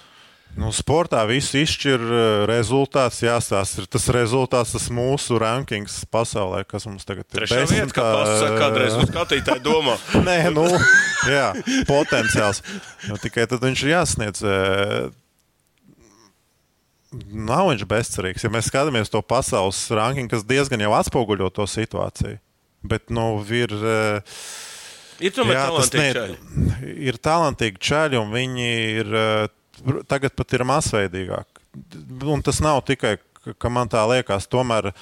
[0.59, 3.21] Nu, sportā viss izšķir eh, rezultāts.
[3.23, 7.37] Jāstāsta, ir tas rezultāts, tas mūsu rankings pasaulē, kas mums tagad ir.
[7.39, 9.95] Trešā vieta, kā valsts saka, kādreiz uz skatītāju domā.
[10.27, 10.65] Nē, nu,
[11.31, 11.47] jā,
[11.87, 12.59] potenciāls.
[13.07, 14.43] Nu, tikai tad viņš ir jāsniedz.
[14.43, 15.09] eh,
[17.31, 18.43] Nav viņš bezcerīgs.
[18.45, 22.37] Ja mēs skatāmies to pasaules rankingu, kas diezgan jau atspoguļo to situāciju.
[22.87, 23.71] Bet, nu, ir.
[23.71, 24.35] eh,
[25.21, 26.93] Ir tomēr Jā, tas talantīgi ne- čaļi.
[27.07, 29.47] ir talantīgi čaļi, un viņi ir eh,
[30.09, 31.63] tagad pat ir masveidīgāki.
[32.27, 33.17] Un tas nav tikai,
[33.57, 34.93] ka- man tā liekas, tomēr eh,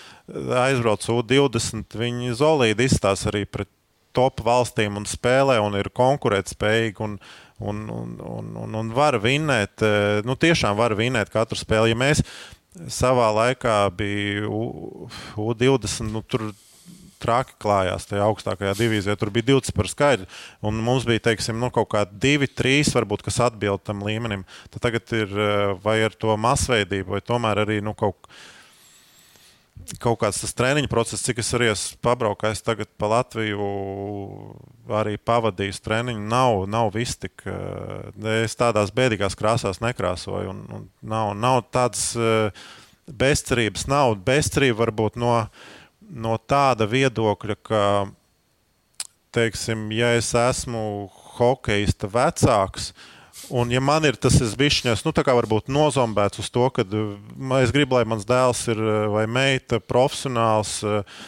[0.68, 3.70] aizbrauc U20, viņi zolīdi izstāsta arī pret
[4.14, 7.00] top valstīm un spēlē un ir konkurētspējīgi.
[7.06, 7.20] Un,
[7.60, 8.16] un, un,
[8.56, 11.94] un, un, var vinēt, eh, nu, tiešām var vinēt katru spēli.
[11.94, 12.24] Ja mēs
[12.88, 14.48] savā laikā bija
[15.36, 16.50] U20, nu, tur
[17.22, 19.16] traki klājās tajā augstākajā divīzijā.
[19.20, 20.30] Tur bija 20 par skaidru.
[20.66, 24.46] Un mums bija teiksim, nu, kaut kādi divi, trīs, varbūt, kas atbild tam līmenim.
[24.74, 28.40] Tad tagad ir eh, vai ar to masveidību, vai tomēr arī nu, kaut kā
[29.98, 33.70] kaut kāds tas treniņa process, cik es arī esmu pabraukājis tagad pa Latviju,
[35.00, 37.42] arī pavadījis treniņu, nav, nav viss tik.
[37.48, 40.54] Eh, es tādās bēdīgās krāsās nekrāsoju.
[40.54, 42.68] Un, un nav, nav tādas eh,
[43.10, 45.34] bezcerības, nav bezcerība varbūt no,
[46.10, 47.84] no tāda viedokļa, ka,
[49.36, 50.84] teiksim, ja es esmu
[51.38, 52.94] hokeista vecāks,
[53.50, 56.84] Un, ja man ir tas izbišķiņas, nu, tā kā varbūt nozombēts uz to, ka
[57.64, 61.24] es gribu, lai mans dēls ir vai meita profesionāls uh,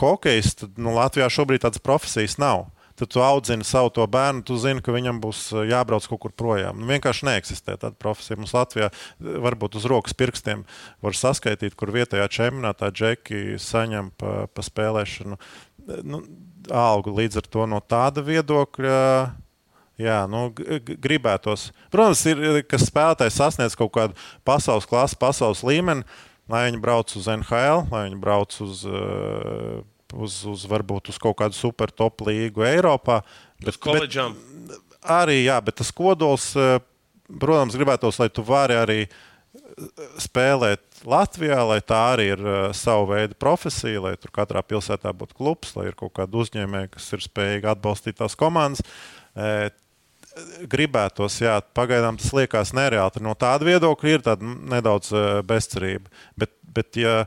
[0.00, 2.66] hokejs, tad nu, Latvijā šobrīd tādas profesijas nav.
[2.94, 6.78] Tad tu audzini savu to bērnu, tu zini, ka viņam būs jābrauc kaut kur projām.
[6.78, 8.38] Nu, vienkārši neeksistē tāda profesija.
[8.38, 10.62] Mums Latvijā varbūt uz rokas pirkstiem
[11.02, 15.40] var saskaitīt, kur vietējā čempionātā džeki saņem pa, pa spēlēšanu
[16.06, 16.22] nu,
[16.70, 17.16] algu.
[17.18, 19.00] Līdz ar to no tāda viedokļa
[20.00, 21.68] Jā, nu, gribētos.
[21.94, 26.02] Protams, ir, kas spēlētājs sasniedz kaut kādu pasaules klasu, pasaules līmeni,
[26.50, 31.38] lai viņi brauc uz NHL, lai viņi brauc uz, uh, uz, uz varbūt uz kaut
[31.40, 33.20] kādu super top līgu Eiropā.
[33.64, 34.18] Bet, bet,
[35.02, 36.78] arī, jā, bet tas kodols, uh,
[37.40, 39.14] protams, gribētos, lai tu vari arī uh,
[40.22, 45.38] spēlēt Latvijā, lai tā arī ir uh, sava veida profesija, lai tur katrā pilsētā būtu
[45.38, 48.84] klubs, lai ir kaut kāda uzņēmēja, kas ir spējīga atbalstīt tās komandas
[50.70, 53.22] gribētos, jā, pagaidām tas liekas nereāli.
[53.24, 54.24] No tāda viedokļa ir
[54.72, 56.10] nedaudz eh, bezcerība.
[56.40, 57.24] Bet, bet ja,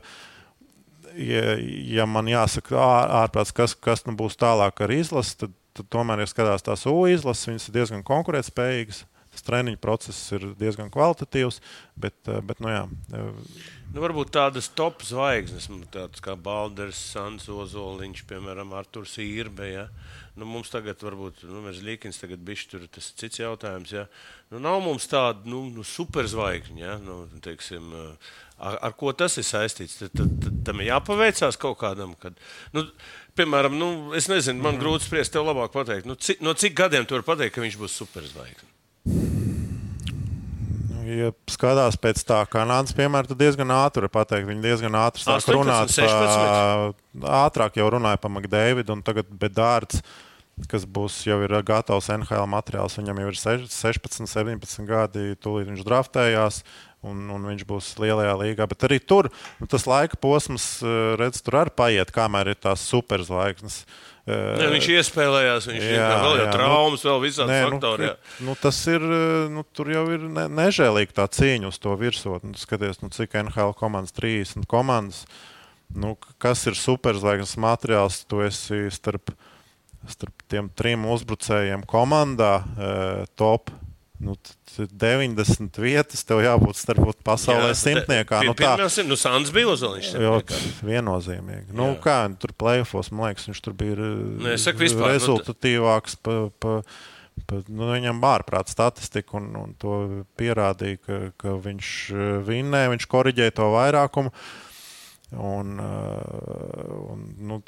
[1.18, 1.54] ja,
[1.98, 2.78] ja man jāsaka
[3.24, 7.00] ārprāts, kas, kas nu būs tālāk ar izlasi, tad, tad tomēr, ja skatās tās U
[7.10, 9.04] izlases, viņas ir diezgan konkurētspējīgas.
[9.28, 11.60] Tas treniņu process ir diezgan kvalitatīvs,
[12.00, 12.80] bet, eh, bet nu jā.
[13.12, 19.68] Nu, varbūt tādas top zvaigznes, nu, tādas kā Balders, Sans Ozoliņš, piemēram, Arturs Īrbe.
[19.70, 19.86] Ja?
[20.34, 23.94] Nu, mums tagad, varbūt, nu, mēs Līkins tagad bišķi tur, tas ir cits jautājums.
[23.94, 24.08] Ja?
[24.50, 26.98] Nu, nav mums tāda, nu, nu superzvaigžņa, ja?
[27.04, 27.94] nu, teiksim,
[28.58, 29.98] ar, ar ko tas ir saistīts.
[30.02, 32.38] Tad, tad, tad tam ir jāpaveicās kaut kādam, kad,
[32.76, 32.84] nu,
[33.38, 34.82] piemēram, nu, es nezinu, man mm.
[34.84, 37.80] grūti spriest, tev labāk pateikt, nu, cik, no cik gadiem tu vari pateikt, ka viņš
[37.80, 38.74] būs superzvaigzne?
[41.08, 44.48] ja skatās pēc tā Kanādas piemēra, tad diezgan ātri var pateikt.
[44.48, 45.92] Viņi diezgan ātri sāk 18, runāt.
[45.94, 46.96] 16.
[47.22, 50.02] Pa, ātrāk jau runāja par McDavidu un tagad Bedārds.
[50.68, 52.96] Kas būs jau ir gatavs NHL materiāls.
[52.98, 55.28] Viņam jau ir 16, 17 gadi.
[55.38, 56.64] Tūlīt viņš draftējās,
[57.06, 58.66] un, un viņš būs lielajā līgā.
[58.70, 59.30] Bet arī tur
[59.60, 60.78] nu, tas laika posms,
[61.20, 63.82] redz, tur arī paiet, kamēr ir tās superzvaigznes.
[64.28, 68.10] Ne, viņš iespējējās, viņš jā, vēl jau traumas, nu, vēl visādi nē, faktori.
[68.10, 69.04] Nu, nu, tas ir,
[69.54, 72.52] nu, tur jau ir ne, nežēlīgi tā cīņa uz to virsotni.
[72.52, 75.22] Nu, skaties, nu, cik NHL komandas, 30 komandas,
[75.96, 79.32] nu, kas ir superzvaigznes materiāls, tu esi starp,
[80.12, 83.72] starp tiem trim uzbrucējiem komandā eh, top
[84.18, 84.34] Nu,
[84.76, 88.40] 90 vietas tev jābūt starp pasaulē Jā, simtniekā.
[88.48, 90.10] Nu, tā jau nu, Sandrs bija Ozoliņš.
[90.82, 91.70] Viennozīmīgi.
[91.78, 96.18] Nu, kā, tur plēfos, man liekas, viņš tur bija nu, saku, vispār, rezultatīvāks.
[96.26, 96.74] Pa, pa,
[97.46, 100.02] pa, nu, viņam ārprāt statistika un, un to
[100.40, 104.34] pierādīja, ka, ka viņš eh, vinnēja, viņš koriģēja to vairākumu.
[105.38, 107.62] Un, eh, un, nu,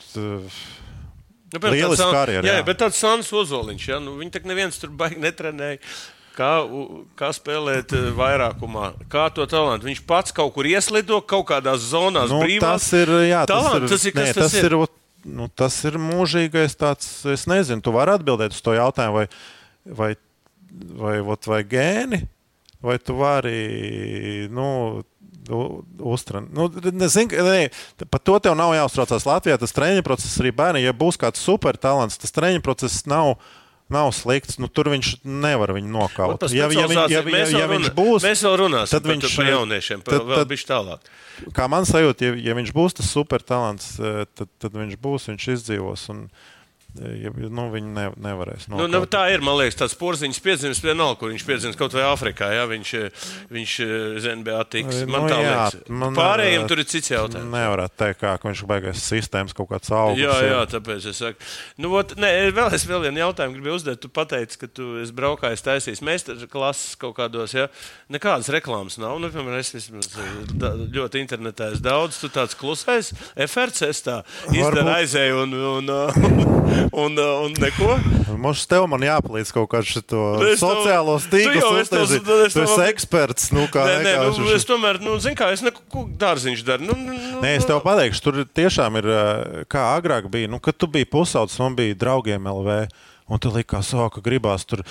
[1.50, 2.46] Nu, Lieliski karjeras.
[2.46, 5.80] Jā, jā, bet tāds Sandrs Ozoliņš, ja, nu, viņi tak neviens tur baigi netrenēja
[6.36, 6.52] kā,
[7.18, 9.90] kā spēlēt eh, vairākumā, kā to talantu.
[9.90, 12.88] Viņš pats kaut kur ieslido kaut kādās zonās, nu, brīvās.
[12.88, 15.76] Tas ir, jā, Talent, tas ir, tas ir, nē, tas, tas ir, ir nu, tas
[15.88, 19.26] ir mūžīgais tāds, es nezinu, tu vari atbildēt uz to jautājumu, vai,
[19.84, 20.10] vai,
[20.96, 22.22] vai, vai, vai gēni,
[22.84, 24.68] vai tu vari, nu,
[25.50, 26.52] uztrenēt.
[26.54, 27.70] Nu, nezinu, ne,
[28.10, 29.56] par to tev nav jāuztraucās Latvijā.
[29.60, 33.36] Tas treniņa process arī bērniem, ja būs kāds supertalants, tas treniņa process nav
[33.92, 34.58] nav slikts.
[34.62, 36.46] Nu, tur viņš nevar viņu nokaut.
[36.54, 40.04] Ja, ja, ja, ja, ja, ja viņš būs, mēs vēl runāsim tad viņš, par jauniešiem,
[40.06, 41.10] par, tad, bišķi tālāk.
[41.56, 45.48] Kā man sajūta, ja, ja viņš būs tas supertalants, eh, tad, tad viņš būs, viņš
[45.56, 46.06] izdzīvos.
[46.14, 46.26] Un,
[46.98, 48.66] Ja, nu, viņi ne, nevarēs.
[48.70, 49.44] Nu, nu, tā ir.
[49.50, 52.48] Liekas, tas porziņš piedzimis vienalga, kur viņš piedzimis kaut vai Āfrikā.
[52.54, 52.92] Jā, viņš,
[53.52, 53.74] viņš
[54.24, 55.02] ZNBA tiks.
[55.06, 55.76] Man nu, tā jā, liekas.
[56.02, 57.50] Man Pārējiem tur ir cits jautājums.
[57.54, 60.22] Nevarētu teikt, kā viņš baigās sistēmas kaut kāds augsts.
[60.22, 61.50] Jā, jā, tāpēc es saku.
[61.80, 64.02] Nu, ot, nē, vēl es vēl vienu jautājumu gribu uzdot.
[64.02, 67.68] Tu pateici, ka tu esi braukājis taisījis meistara klases kaut kādos, ja
[68.10, 69.18] nekādas reklāmas nav.
[69.22, 70.10] Nu, piemēram, es vismaz
[70.58, 72.20] da, ļoti internetā esmu daudz.
[72.22, 74.20] Tu tāds klusais, FRC tā
[74.54, 77.98] izdara aizēju un, un, un un, uh, un neko.
[78.40, 80.00] Mums tev man jāpalīdz kaut kā šo
[80.40, 81.80] Nu, es tev- jau tīklus.
[81.80, 82.24] es tev- uztaisīt.
[82.24, 83.50] tu- es Tu esi tev- eksperts.
[83.52, 86.88] Nu, kā Nē, nē, nu, es tomēr, nu, zinu, kā es neko dārziņš daru.
[86.88, 90.48] Nu, nu, nu, Nē, es tev pateikšu, tur tiešām ir eh, kā agrāk bija.
[90.48, 92.88] Nu, kad tu biji pusaudzis, man bija draugiem LV,
[93.28, 94.82] un tu likās, oh, ka gribās tur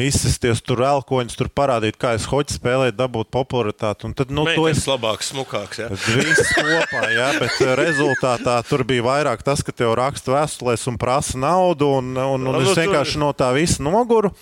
[0.00, 4.08] izsisties, tur elkoņus, tur parādīt, kā es hoķi spēlēju, dabūt popularitāti.
[4.08, 5.82] Un tad, nu, tu Meitenes esi labāks, smukāks.
[5.82, 5.90] Ja?
[5.92, 11.00] Viss kopā, jā, bet eh, rezultātā tur bija vairāk tas, ka tev raksta vēstulēs un
[11.00, 14.32] prasa naudu, un, un, un es vienkārši no tā visa noguru.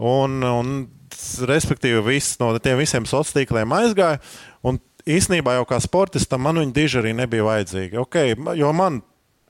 [0.00, 0.74] Un, un,
[1.46, 4.20] respektīvi, viss no tiem visiem sociāliem tīkliem aizgāja.
[4.66, 8.00] Un īsnībā jau kā sportistam man viņa diži arī nebija vajadzīga.
[8.04, 9.00] Okay, jo man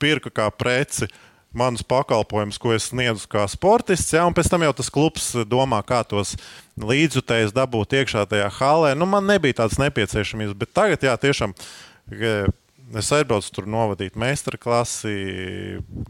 [0.00, 1.09] pirka kā preci
[1.57, 5.83] manus pakalpojumus, ko es sniedzu kā sportists, ja, un pēc tam jau tas klubs domā,
[5.87, 6.37] kā tos
[6.81, 8.95] līdzjutējus dabūt iekšā tajā halē.
[8.99, 11.55] Nu, man nebija tādas nepieciešamības, bet tagad, jā, tiešām.
[12.15, 12.47] eh,
[12.91, 15.13] Es aizbraucu tur novadīt meistarklasi,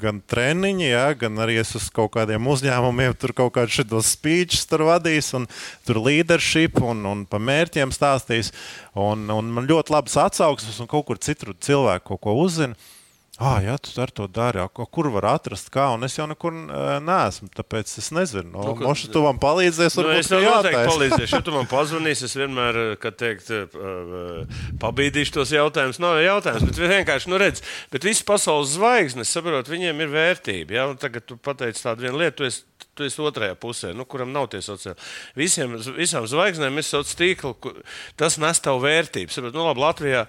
[0.00, 4.64] gan treniņi, jā, gan arī es uz kaut kādiem uzņēmumiem, tur kaut kādus šādos speeches
[4.64, 5.44] tur vadījis, un
[5.84, 8.48] tur leadership un, un par mērķiem stāstījis.
[8.96, 12.78] Un, un man ļoti labas atsauksmes, un kaut kur citur cilvēki kaut ko uzzina.
[13.40, 14.60] Ah, jā, tu ar to dari.
[14.92, 15.86] Kur var atrast, kā?
[15.94, 18.50] Un es jau nekur uh, neesmu, tāpēc es nezinu.
[18.52, 20.02] No, Nu, nu, ka- Moši, tu man palīdzēsi.
[20.04, 21.32] Nu, es tev noteikti palīdzēšu.
[21.38, 26.00] Ja tu man pazvanīsi, es vienmēr, eh, kad teikt, eh, pabīdīšu tos jautājumus.
[26.04, 30.76] Nav jau jautājums, bet vienkārši, nu, redz, bet visi pasaules zvaigznes, saprot, viņiem ir vērtība.
[30.76, 30.86] Ja?
[30.92, 32.62] Un tagad tu pateici tādu vienu lietu, tu esi,
[32.94, 35.00] tu esi otrajā pusē, nu, kuram nav tie sociāli.
[35.38, 37.74] Visiem, visām zvaigznēm ir sociāls tīkls,
[38.20, 39.32] tas nes tev vērtību.
[39.32, 40.26] Saprot, nu, labi, Latvijā.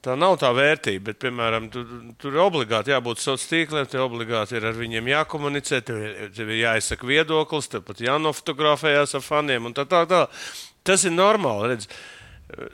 [0.00, 1.82] Tā nav tā vērtība, bet, piemēram, tu,
[2.16, 6.48] tur ir obligāti jābūt sociāliem tīkliem, tev obligāti ir ar viņiem jākomunicē, tev, ir- tev
[6.48, 10.06] ir jāizsaka viedoklis, tev pat jānofotografējas ar faniem un tā tā.
[10.08, 10.22] tā.
[10.84, 11.74] Tas ir normāli.
[11.74, 11.86] Redz.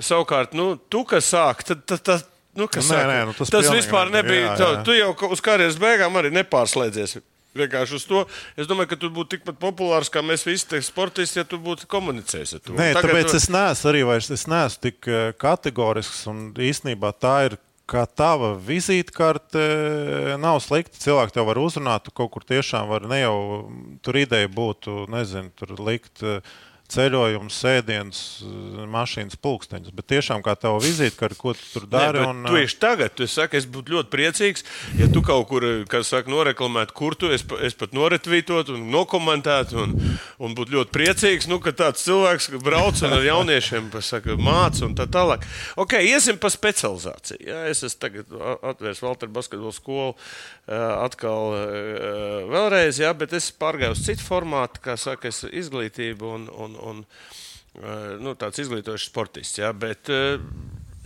[0.07, 1.85] Savukārt, nu, tu, kas sāk, tad.
[1.87, 4.57] tad, tad Nu, kas Nē, saka, nē, nu, tas tas vispār ne- nebija.
[4.57, 4.85] jā, Jā.
[4.87, 7.19] Tu jau uz karjeras beigām arī nepārslēdzies.
[7.59, 8.23] Vienkārši uz to.
[8.57, 11.89] Es domāju, ka tu būtu tikpat populārs kā mēs visi tie sportisti, ja tu būtu
[11.91, 12.75] komunicējis ar to.
[12.79, 16.27] Nē, Tagad tāpēc es neesmu arī vairs, es neesmu tik eh, kategorisks.
[16.33, 19.63] un Īsnībā tā ir kā tava vizītkarte.
[20.43, 20.99] Nav slikti.
[21.05, 23.37] Cilvēki tev var uzrunāt, tu kaut kur tiešām var ne jau
[24.03, 26.23] tur ideja būtu, nezinu, tur likt.
[26.27, 26.41] eh,
[26.93, 29.95] Ceļojums, sēdiens, eh, mašīnas pulksteņus.
[29.97, 32.21] Bet tiešām kā tava vizītkarte, ko tu tur dari.
[32.21, 34.65] Nē, un, bet tieši tagad, tu saki, es būtu ļoti priecīgs,
[35.01, 39.81] ja tu kaut kur, kā saka, noreklamētu, kur tu es, es pat noretvītot un nokomentētu,
[39.83, 39.97] un,
[40.39, 45.09] un būtu ļoti priecīgs, nu, ka tāds cilvēks brauc ar jauniešiem pasaka, māca un tā
[45.11, 45.47] tālāk.
[45.77, 47.43] Ok, iesim pa specializāciju.
[47.47, 50.15] Jā, es esmu tagad atvērs Valteru basketbolu skolu
[50.67, 51.55] atkal
[52.51, 57.05] vēlreiz, jā, bet es pārgāju uz citu formātu, kā saka, es izglītību un, un, un
[57.07, 60.39] ā, nu, tāds izglītojušs sportists, jā, bet ā,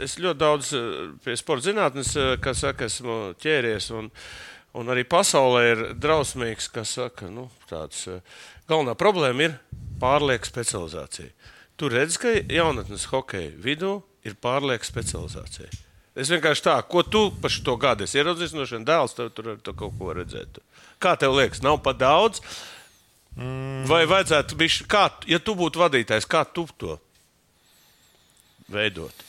[0.05, 3.91] es ļoti daudz eh, pie sporta zinātnes, eh, kā saka, esmu ķēries.
[3.99, 4.11] Un,
[4.79, 8.23] un arī pasaulē ir drausmīgs, kas saka, nu, tāds eh,
[8.71, 9.59] galvenā problēma ir
[10.01, 11.31] pārlieka specializācija.
[11.81, 15.71] Tur redz, ka jaunatnes hokeja vidū ir pārlieka specializācija.
[16.21, 19.55] Es vienkārši tā, ko tu par šo gadu esi ieraudzījis no šiem dēliem, tev tur
[19.55, 20.59] ar to kaut ko redzēt.
[21.01, 22.43] Kā tev liekas, nav pa daudz?
[23.89, 26.99] Vai vajadzētu būt, kā, ja tu būtu vadītājs, kā tu to
[28.71, 29.25] veidot?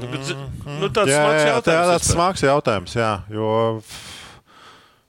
[0.00, 0.30] Nu, bet
[0.80, 1.64] nu, tāds jā, smags jā, tā, jautājums.
[1.66, 2.14] tāds vispār.
[2.14, 2.94] smags jautājums.
[2.96, 3.48] Jā, jo,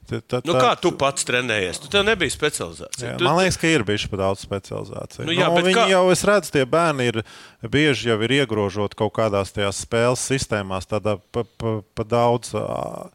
[0.09, 1.79] tā, tā, Nu, kā tu pats trenējies?
[1.83, 3.11] Tu tev nebija specializācija.
[3.13, 5.27] Jā, Tu, man liekas, ka ir bijusi pat daudz specializāciju.
[5.29, 7.21] Nu jā, bet viņi kā- jau, es redzu, tie bērni ir
[7.63, 12.55] bieži jau ir iegrožoti kaut kādās tajās spēles sistēmās, tādā pa, pa, pa daudz.
[12.55, 13.07] ā,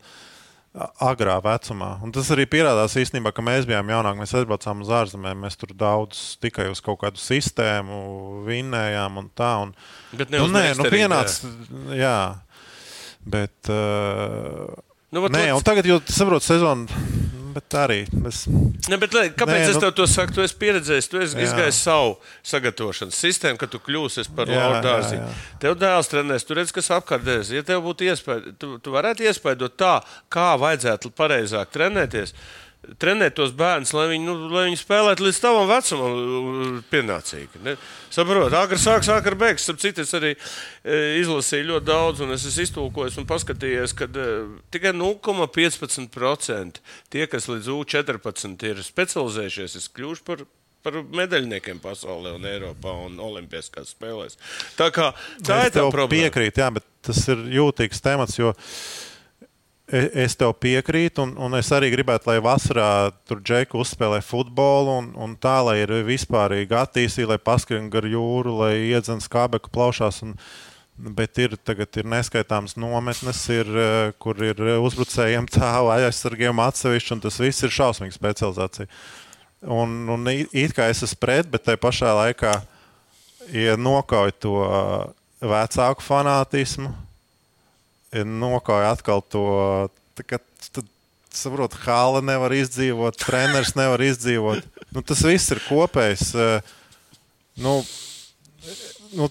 [1.00, 1.94] Agrā vecumā.
[2.04, 4.20] Un tas arī pierādās īstenībā, ka mēs bijām jaunāki.
[4.20, 8.00] Mēs aizbraucām uz ārzemēm, mēs tur daudz tikai uz kaut kādu sistēmu
[8.44, 9.52] vinnējām un tā.
[9.64, 9.72] Un,
[10.12, 11.52] Bet ne nu, uz nē, nu, pienāca.
[11.96, 12.18] Jā,
[13.24, 13.56] bet.
[13.72, 14.74] Uh,
[15.14, 16.90] Nu, nē, un tagad jau saprotu sezonu,
[17.56, 17.98] bet arī.
[18.28, 18.42] Es,
[18.90, 20.36] ne, bet, lai, kāpēc Nē, es nu- tev to saku?
[20.36, 22.16] Tu esi pieredzējis, tu esi izgājis savu
[22.46, 24.66] sagatavošanas sistēmu, kad tu kļūsi par jā.
[25.62, 27.54] Tev dēls trenēs, tu redz, kas apkārtēs.
[27.56, 29.96] Ja tev būtu iespēja, tu, tu varētu iespējot tā,
[30.32, 32.36] kā vajadzētu pareizāk trenēties.
[33.02, 37.62] Trenēt tos bērnus, lai viņi, nu, lai viņi spēlētu līdz tavam vecumam, uh, pienācīgi.
[37.66, 37.76] Ne?
[38.14, 39.66] Saprotiet, agri sāks, agri beigs.
[39.66, 40.38] Starp citu, es arī e,
[41.20, 44.28] izlasīju ļoti daudz, un es esmu iztulkojis un paskatījies, ka e,
[44.74, 46.80] tikai 0,15%
[47.12, 50.46] tie, kas līdz U14 ir specializējušies, ir kļuvuši par
[50.86, 54.38] par medaļniekiem pasaulē, un Eiropā un Olimpiskās spēlēs.
[54.78, 55.10] Tā, kā,
[55.42, 56.28] tā es ir tā problēma.
[56.28, 58.38] piekrītu, jā, bet tas ir jūtīgs temats.
[58.38, 59.15] Jo e-
[59.86, 65.10] es tev piekrītu, un, un es arī gribētu, lai vasarā tur džeku uzspēlē futbolu, un,
[65.14, 70.24] un tā, lai ir vispārīgi attīstīta, lai paskrien gar jūru, lai iedzen skābeku plaušās.
[70.26, 70.34] Un,
[70.96, 77.20] Bet ir, tagad ir neskaitāmas nometnes, ir, eh, kur ir uzbrucējiem tālu, aizsargiem atsevišķi, un
[77.20, 78.88] tas viss ir šausmīgs specializācija.
[79.60, 82.54] Un, un it kā es esmu pret, bet tajā pašā laikā,
[83.52, 85.04] ja nokauj to uh,
[85.44, 86.94] vecāku fanātismu,
[88.16, 89.44] ja nokauj atkal to,
[90.24, 90.40] kā,
[90.72, 90.88] tad,
[91.36, 94.64] saprot, Hāla nevar izdzīvot, treneris nevar izdzīvot.
[94.96, 96.32] Nu, tas viss ir kopējs.
[96.36, 96.74] uh,
[97.56, 97.84] Nu,
[99.16, 99.28] nu,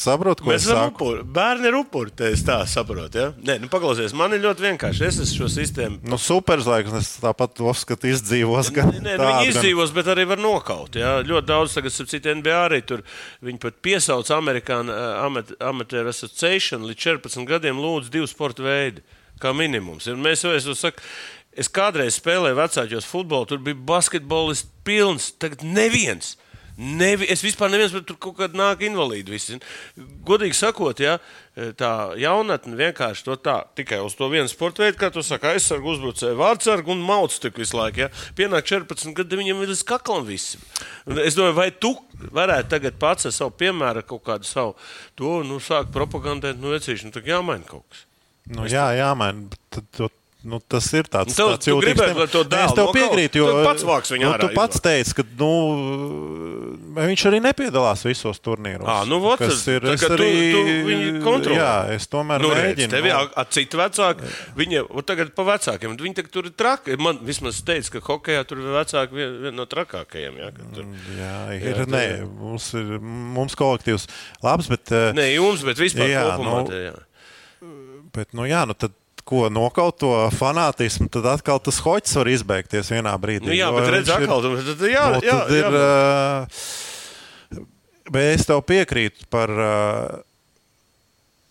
[0.00, 0.94] Saprotu, ko Mēs es saku.
[0.94, 1.24] upuri.
[1.36, 2.12] Bērni ir upuri.
[2.30, 3.20] Es tā saprotu.
[3.20, 3.26] Ja?
[3.36, 5.04] Nē, nu, paklausies, man ir ļoti vienkārši.
[5.10, 6.00] Es esmu šo sistēmu.
[6.08, 8.72] Nu, superzvaigznes es tāpat uzskatu, izdzīvos.
[8.76, 10.96] Gan Nē, nu, viņi izdzīvos, bet arī var nokaut.
[10.96, 11.18] Jā.
[11.28, 13.04] Ļoti daudz, tagad, starp citu, NBA arī tur
[13.44, 19.04] viņi pat piesauc Amerikāņu amat, Amateur Association līdz 14 gadiem lūdzu divu sporta veidu
[19.40, 20.08] kā minimums.
[20.12, 21.04] Un mēs jau esam sakām.
[21.60, 26.36] Es kādreiz spēlēju vecākos futbolu, tur bija basketbolists pilns, tagad neviens.
[26.80, 29.34] Nevi, es vispār neviens, bet tur kaut kāda nāk invalīdi.
[29.34, 29.58] Visi.
[30.24, 31.18] Godīgi sakot, ja,
[31.76, 35.92] tā jaunatne vienkārši to tā, tikai uz to vienu sporta veidu, kā tu saki, aizsargu,
[35.92, 38.06] uzbrucēju, vārdsargu un mauc tik visu laiku.
[38.06, 38.10] Ja.
[38.38, 40.56] Pienāk 14 gadi, viņam ir līdz kaklam viss.
[41.20, 41.92] Es domāju, vai tu
[42.32, 44.72] varētu tagad pats ar savu piemēru, kaut kādu savu
[45.20, 48.06] to, nu, sākt propagandēt, nu, vecīši, nu, tā jāmaina kaut kas.
[48.50, 49.50] Nu, jā, jā, man.
[49.70, 50.08] Tad, to,
[50.42, 52.34] Nu, tas ir tāds Nu, tev- tāds jūtīgs temats.
[52.48, 55.24] Nē, Es tev piekrītu, jo Tu pats vāks viņu nu, ārā tu pats teici, ka
[55.36, 55.48] nu,
[56.96, 58.88] viņš arī nepiedalās visos turnīros.
[58.88, 61.58] Ā, nu, vot, kas ir tā kā tu- arī, tu viņu kontrolē.
[61.60, 62.90] Jā, es tomēr Nu, redz, mēģinu.
[62.90, 63.12] tev ir
[63.82, 64.30] vecāku.
[64.56, 65.98] Viņa un tagad pa vecākiem.
[66.00, 66.96] Viņi tur ir traki.
[66.98, 70.40] Man vismaz teica, ka hokeja tur ir vecāki viena vien no trakākajiem.
[70.40, 70.84] Jā, tur...
[71.18, 72.24] Jā, Jā, ir, tā nē, ir.
[72.40, 74.08] mums ir mums kolektīvs
[74.42, 76.62] labs, bet, eh, Ne jums, bet vispār Jā, kopumā.
[76.64, 76.96] nu, te, jā.
[78.14, 78.92] bet nu, jā, nu, tad,
[79.30, 83.46] ko nokaut to fanātismu, tad atkal tas hoķis var izbeigties vienā brīdī.
[83.48, 85.70] Nu, jā, bet redz, viņš ir- atkal, tu- tad, jā, Nu, jā, tad ir, jā.
[85.70, 86.48] ā,
[88.10, 89.48] Bet es tev piekrītu par.
[89.48, 90.20] ā,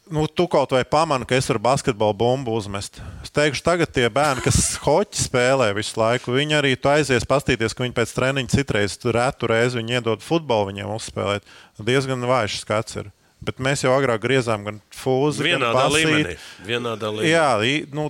[0.09, 2.95] Nu, tu kaut vai pamani, ka es varu basketbolu bumbu uzmest.
[3.21, 7.83] Es teikšu, tagad tie bērni, kas hoķi spēlē visu laiku, viņi arī aizies pastīties, ka
[7.85, 11.45] viņi pēc treniņa citreiz retu reizi iedod futbolu viņiem uzspēlēt.
[11.77, 13.11] Diezgan vājš skats ir.
[13.45, 16.09] Bet mēs jau agrāk griezām gan fūzi, gan Vienādā basīti.
[16.09, 16.33] līmenī.
[16.67, 17.29] Vienādā līmenī.
[17.31, 18.09] Jā, nu,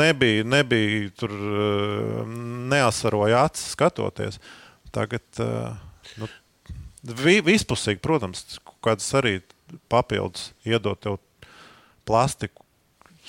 [0.00, 2.24] nebija, nebija tur uh,
[2.72, 4.40] neasaroja acis skatoties.
[4.94, 5.76] Tagad uh,
[6.18, 6.26] nu,
[7.22, 9.38] vi, vispusīgi, protams, kādas arī
[9.92, 11.20] papildus iedot tev
[12.08, 12.64] plastiku.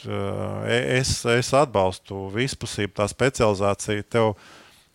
[0.08, 4.06] Uh, Es, es atbalstu vispusību, tā specializācija.
[4.08, 4.30] Tev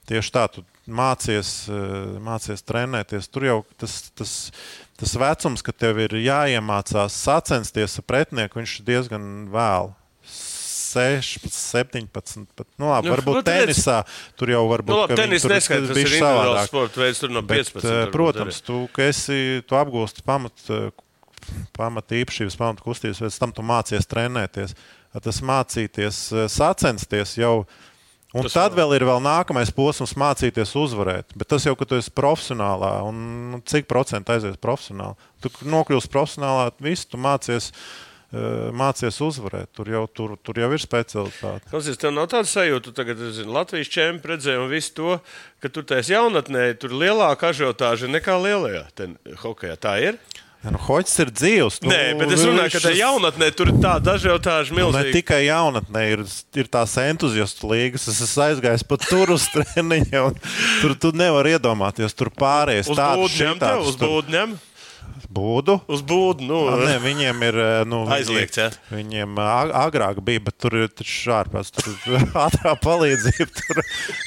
[0.09, 3.29] tieši tā, tu mācies, uh, mācies trenēties.
[3.33, 4.33] Tur jau tas, tas,
[5.01, 9.95] tas vecums, kad tev ir jāiemācās sacensties ar pretinieku, viņš ir diezgan vēlu.
[10.95, 12.47] 16, 17.
[12.55, 13.97] Pat, nu, labi, Nu, varbūt redz- tenisā
[14.39, 16.67] tur jau var Nu, labi, tenis tur neskaidrs, tas ir savādāk.
[16.71, 17.75] sporta veids, tur no 15.
[17.75, 20.91] Bet, eh, varbūt protams, tu, esi, tu apgūsti pamat, eh,
[21.77, 24.75] pamat īpašības, pamat kustības, pēc tam tu mācies trenēties.
[25.23, 27.67] Tas mācīties, eh, sacensties jau.
[28.35, 31.25] Un Tas tas tad vēl- ir vēl nākamais posms, mācīties uzvarēt.
[31.39, 35.15] Bet tas jau, ka tu esi profesionālā, un nu, cik procentu aizies profesionāli.
[35.41, 37.71] Tu nokļūsi profesionālā, visu tu mācies,
[38.35, 39.69] eh, mācies uzvarēt.
[39.73, 41.63] Tur jau, tur, tur jau ir specialitāte.
[41.71, 42.91] Klausies, tev nav tāda sajūta,
[43.31, 45.21] zini, Latvijas čempionu redzēji un visu to,
[45.63, 49.77] ka tur taisa jaunatnē, tur ir lielāka ažiotāža nekā lielajā ten, hokejā.
[49.79, 50.19] Tā ir?
[50.65, 51.75] Ja, nu, Hoķis ir dzīvs.
[51.85, 55.13] Nu, Nē, bet es runāju, ka tajā jaunatnē tur ir tāda ažiotāža Nu, ne milzīga.
[55.13, 56.23] tikai jaunatnē ir,
[56.57, 58.07] ir tās entuziastu līgas.
[58.09, 60.23] Es esmu aizgājis pat tur uz treniņu.
[60.81, 64.57] Tur tu nevari iedomāties, tur pārējais tāds uz būdu ņem.
[65.35, 65.79] Būdu.
[65.91, 66.59] Uz būdu, nu.
[66.71, 68.69] Ah, Nē, viņiem ir eh, nu, Aizliegts, ja?
[68.91, 70.93] Viņi, viņiem ag- agrāk bija, bet tur ir
[71.35, 71.73] ārpus.
[71.75, 73.49] Tur ātrā palīdzība.
[73.61, 73.83] Tur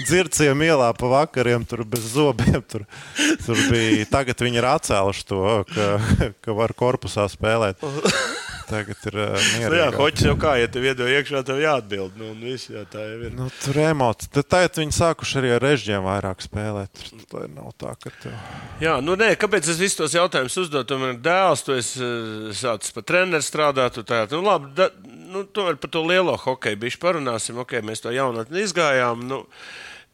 [0.07, 2.59] dzirciem ielā pa vakariem, tur bez zobiem.
[2.67, 2.87] Tur,
[3.45, 4.07] tur bija.
[4.11, 5.87] Tagad viņi ir atcēluši to, ka,
[6.43, 7.83] ka var korpusā spēlēt.
[8.67, 12.17] Tagad ir uh, Nu, jā, hoķis jau kā, ja tev iedod iekšā, tev jāatbild.
[12.19, 13.34] Nu, un viss, jā, tā jau ir.
[13.38, 14.32] Nu, tur ir emocijas.
[14.36, 17.03] Tad tagad viņi sākuši arī ar režģiem vairāk spēlēt.
[17.13, 18.36] Tur lai nav tā, ka tev...
[18.84, 20.86] Jā, nu nē, kāpēc es visus tos jautājumus uzdodu?
[20.89, 22.12] Tu man ir dēls, tu esi
[22.60, 24.01] sācis par treneru strādāt.
[24.08, 24.91] Tā, nu, labi, da,
[25.32, 27.62] nu, tomēr par to lielo hokeju bišķi parunāsim.
[27.63, 29.23] Okay, mēs to jaunatni izgājām.
[29.32, 29.45] Nu,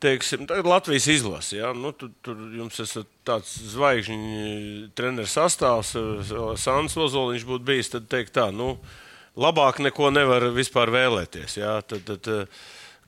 [0.04, 1.58] teiksim, Latvijas izlase.
[1.62, 1.72] Ja?
[1.78, 7.92] Nu, tur, tur jums ir tāds zvaigžņu treneru sastāvs, uh, Sāns Ozoliņš būtu bijis.
[7.94, 8.76] Tad teikt tā, nu,
[9.40, 11.58] labāk neko nevar vispār vēlēties.
[11.62, 11.78] Ja?
[11.88, 12.32] Tad, tad,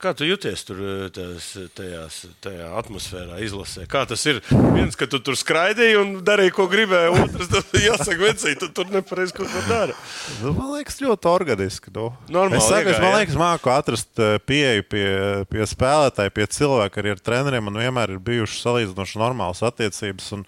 [0.05, 3.87] Kā tu jūties tur uh, tās, tajās, tajā atmosfērā, izlasē?
[3.89, 4.37] Kā tas ir?
[4.75, 8.91] Viens, ka tu tur skraidīji un darīji, ko gribēji, otrs, tas jāsaka, vecīt, tu tur
[8.93, 9.95] nepareizi kaut ko dari.
[10.43, 11.93] Nu, man liekas, ļoti organiski.
[11.95, 12.11] Nu.
[12.29, 15.07] Normāli es saku, es, man liekas, māku atrast eh, pieeju pie,
[15.49, 17.65] pie spēlētāja, pie cilvēka, arī ar treneriem.
[17.71, 20.29] Man vienmēr ir bijušas salīdzinoši normālas attiecības.
[20.37, 20.45] Un,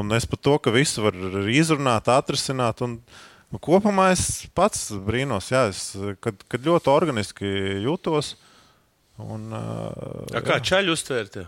[0.00, 1.20] un es par to, ka visu var
[1.52, 2.80] izrunāt, atrisināt.
[2.88, 2.96] Un,
[3.60, 5.90] kopumā es pats brīnos, jā, es,
[6.24, 8.32] kad, kad ļoti organiski jūtos.
[9.22, 11.44] Un, uh, A kā čaļi uztvērti?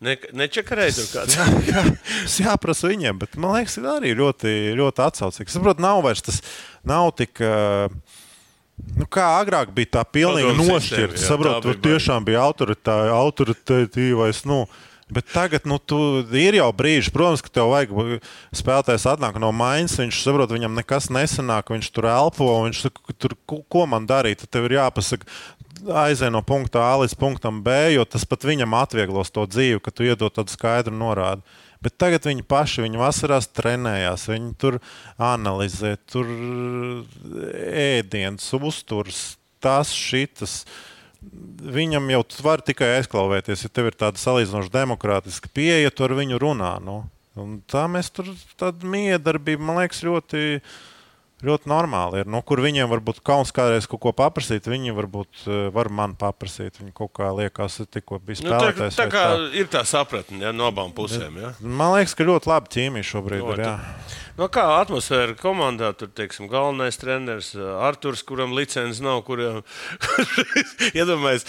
[0.00, 1.36] Ne, nečakarēji tur kāds.
[1.40, 1.82] Jā, jā,
[2.24, 5.52] tas jāprasa viņiem, bet man liekas, ir arī ļoti, ļoti atsaucīgs.
[5.52, 6.40] Es saprotu, nav vairs tas,
[6.88, 7.42] nav tik.
[8.96, 11.18] Nu, kā agrāk bija tā pilnīgi nošķirta.
[11.18, 14.46] jā, Saprotu, tur tiešām bija autoritāte, autoritīvais.
[14.48, 14.64] Nu,
[15.10, 15.96] Bet tagad nu, tu,
[16.38, 18.20] ir jau brīži, protams, ka tev vajag
[18.54, 19.96] spēlētājs atnāk no maiņas.
[20.04, 22.46] Viņš saprot, viņam nekas nesanāk, viņš tur elpo.
[22.68, 24.44] Viņš saka, tur, ko man darīt?
[24.44, 25.26] Tad tev ir jāpasaka,
[25.88, 29.92] aizej no punkta A līdz punktam B, jo tas pat viņam atvieglos to dzīvi, ka
[29.94, 31.44] tu iedod tādu skaidru norādi.
[31.80, 34.76] Bet tagad viņi paši, viņi vasarās trenējās, viņi tur
[35.16, 36.28] analizē, tur
[37.72, 39.22] ēdienas, uzturs,
[39.64, 40.64] tas, šitas.
[41.20, 46.40] Viņam jau var tikai aizklauvēties, ja tev ir tāda salīdzinoši demokrātiska pieeja, tu ar viņu
[46.40, 46.74] runā.
[46.84, 47.02] Nu.
[47.40, 48.28] Un tā mēs tur
[48.60, 50.60] tādu miedarbību, man liekas, ļoti
[51.46, 52.28] ļoti normāli ir.
[52.30, 56.80] Nu, kur viņiem varbūt kauns kādreiz kaut ko paprasīt, viņi varbūt eh, var man paprasīt.
[56.82, 58.98] Viņi kaut kā liekas, tikko bija Nu, tā, spēlētājs.
[59.00, 59.24] tā kā
[59.56, 61.38] ir tā sapratne ja, no abām pusēm.
[61.40, 61.52] Ja.
[61.60, 63.64] Man liekas, ka ļoti labi ķīmija šobrīd No, ir.
[63.66, 63.76] Jā.
[64.40, 69.58] No kā atmosfēra komandā, tur teiksim, galvenais treneris Arthurs, kuram licences nav, kuriem
[70.96, 71.44] iedomājas,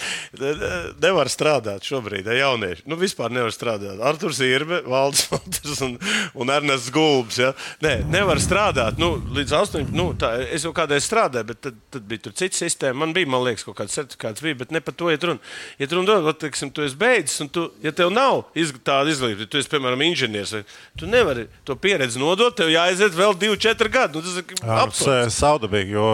[1.00, 2.84] nevar strādāt šobrīd, ja jaunieši.
[2.90, 4.02] Nu, vispār nevar strādāt.
[4.04, 5.96] Arthurs Irbe, Valdis Valters un,
[6.36, 7.38] un Ernests Gulbs.
[7.40, 7.52] Ja?
[7.84, 9.00] Nē, nevar strādāt.
[9.00, 9.81] Nu, līdz 8.
[9.90, 13.00] Nu, tā, es jau kādreiz strādāju, bet tad, tad bija tur cita sistēma.
[13.02, 15.42] Man bija, man liekas, kaut kāds certifikāts, bija, bet ne par to iet runa.
[15.82, 19.48] Iet runa, dod, teiksim, tu esi beidzis, un tu, ja tev nav izg tāda izglītība,
[19.50, 24.18] tu esi, piemēram, inženieris, tu nevari to pieredzi nodot, tev jāaiziet vēl 2, 4 gadi.
[24.18, 25.28] Nu, tas ir absurds.
[25.28, 25.96] ir saudabīgi.
[25.98, 26.08] Jo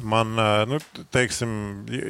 [0.00, 0.32] man,
[0.70, 0.78] nu,
[1.12, 1.50] teiksim,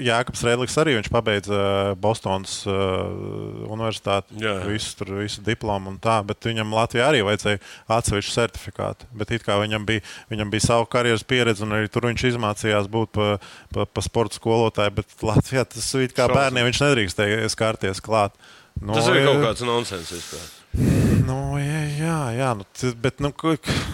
[0.06, 1.58] Jānis Rēdlis arī viņš pabeidza
[2.02, 4.68] Bostonas universitāti, Jā, jā.
[4.70, 7.60] visu, tur, visu diplomu un tā, bet viņam Latvijā arī vajadzēja
[7.98, 9.10] atsevišķu certifikātu.
[9.18, 12.90] Bet it kā viņam bija, viņam bija sava karjeras pieredze, un arī tur viņš izmācījās
[12.92, 13.38] būt par
[13.74, 18.36] pa, pa sporta skolotāju, bet Latvijā tas it kā bērniem viņš nedrīkstēja skārties klāt.
[18.80, 19.26] No, Tas ir jā.
[19.28, 20.61] kaut kāds nonsens vispār.
[20.72, 22.64] Nu, jā, jā, jā nu,
[23.04, 23.28] bet nu,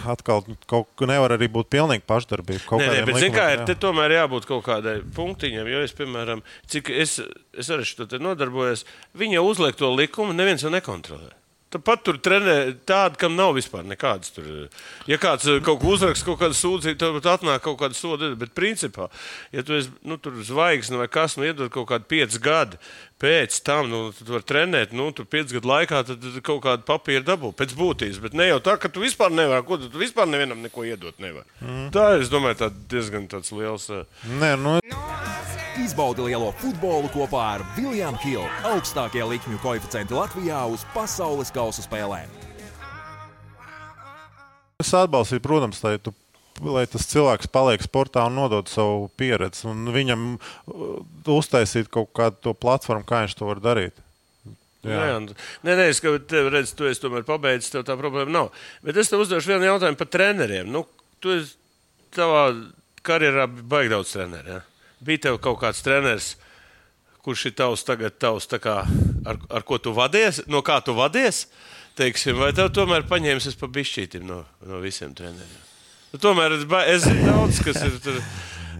[0.07, 2.63] atkal nu, kaut kā nevar arī būt pilnīgi pašdarbība.
[2.67, 3.81] Kaut Nē, nē, bet zini, kā likumiem, te jā.
[3.83, 5.67] tomēr jābūt kaut kādai punktiņam.
[5.67, 7.17] Jo es, piemēram, cik es,
[7.51, 8.85] es arī šo te nodarbojos,
[9.19, 11.38] viņi jau uzliek to likumu, neviens jau nekontrolē.
[11.69, 12.53] Tāpat tur trenē
[12.89, 14.31] tādu, kam nav vispār nekādas.
[14.33, 14.45] Tur,
[15.05, 18.31] ja kāds eh, kaut ko uzraksta, kaut kāda sūdzība, tad atnāk kaut kāda soda.
[18.39, 19.05] Bet, principā,
[19.53, 22.81] ja tu esi nu, tur zvaigznes vai kas, nu, iedod kaut kādu pieci gadi
[23.21, 26.87] pēc tam, nu, tu vari trenēt, nu, tur pieci gadu laikā, tad tad kaut kādu
[26.87, 28.21] papīru dabū pēc būtības.
[28.23, 31.45] Bet ne jau tā, ka tu vispār nevari, ko tu, vispār nevienam neko iedot nevari.
[31.61, 31.89] Mm.
[31.93, 33.89] Tā, es domāju, tā diezgan tāds liels.
[33.93, 34.05] eh,
[34.39, 34.79] Nē, nu,
[35.77, 38.47] Izbaudi lielo futbolu kopā ar Vilniņu Hildu.
[38.71, 42.31] Augstākie likmju koeficienti Latvijā uz pasaules kausa spēlēm.
[44.81, 46.13] es atbalstīju, protams, lai, tu,
[46.63, 49.67] lai tas cilvēks paliek sportā un nodod savu pieredzi.
[49.69, 51.01] Un viņam uh,
[51.35, 53.99] uztaisīt kaut kādu to platformu, kā viņš to var darīt.
[54.87, 55.19] Jā.
[55.19, 55.35] Nē,
[55.67, 58.51] nē, nē, es tev redzu, tu esi tomēr pabeidzis, tev tā problēma nav.
[58.81, 60.71] Bet es tev uzdošu vienu jautājumu par treneriem.
[60.71, 60.85] Nu,
[61.19, 61.57] tu esi
[62.15, 62.47] savā
[63.05, 64.55] karjerā baigi daudz treneru.
[64.55, 64.63] Ja?
[65.05, 66.33] Bija tev kaut kāds treneris,
[67.23, 68.81] kurš ir tavs tagad, tavs, kā,
[69.27, 71.45] ar, ar ko tu vadies, no kā tu vadies,
[71.99, 75.65] teiksim, vai tev tomēr paņēmis pa bišķītim no, no visiem treneriem?
[76.09, 78.17] Nu, tomēr es, es zinu daudz, kas ir tur.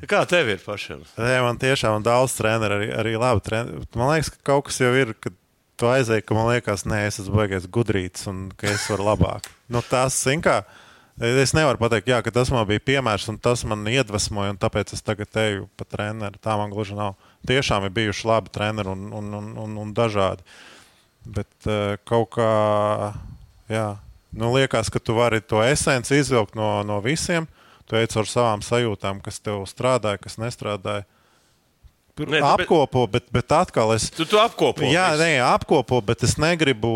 [0.10, 1.04] Kā tev ir pašam?
[1.20, 3.84] Nē, man tiešām daudz treneru, arī, arī labi treneri.
[4.00, 5.36] Man liekas, ka kaut kas jau ir, kad
[5.80, 9.52] tu aizēji, ka man liekas, nē, es esmu baigais gudrītis un ka es varu labāk.
[9.72, 10.62] Nu, tas, zin kā,
[11.20, 14.94] es nevaru pateikt, jā, ka tas man bija piemērs un tas man iedvesmoja, un tāpēc
[14.96, 16.40] es tagad eju pa treneru.
[16.40, 17.18] Tā man gluži nav.
[17.48, 20.46] Tiešām ir bijuši labi treneri un, un, un, un, un dažādi.
[21.28, 22.50] Bet uh, kaut kā,
[23.68, 23.88] jā,
[24.32, 27.50] nu, liekas, ka tu vari to esenci izvilkt no, no visiem.
[27.90, 31.08] Tu ej caur savām sajūtām, kas tev strādāja, kas nestrādāja.
[32.20, 34.10] Nē, apkopo, bet, bet atkal es.
[34.12, 34.84] Tu, tu apkopo.
[34.84, 35.24] Jā, visu.
[35.24, 36.92] nē, apkopo, bet es negribu,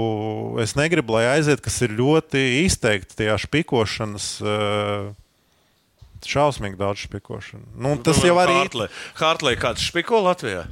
[0.63, 4.29] es negribu, lai aiziet, kas ir ļoti izteikti tajā špikošanas.
[4.43, 5.11] Uh,
[6.23, 7.65] Šausmīgi daudz špikošanu.
[7.83, 8.93] Nu, tas jau arī ir.
[9.19, 10.63] Hartley kāds špiko Latvijā?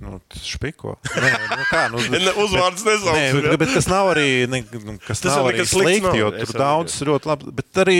[0.00, 0.94] Nu, špiko.
[1.12, 3.16] Nē, nu, kā, nu, Ne, uzvārds ja?
[3.36, 6.48] bet, bet tas nav arī, ne, nu, kas Tas nav arī slikti, nav, jo es
[6.48, 7.52] tur arī daudz ļoti labi.
[7.58, 7.98] Bet arī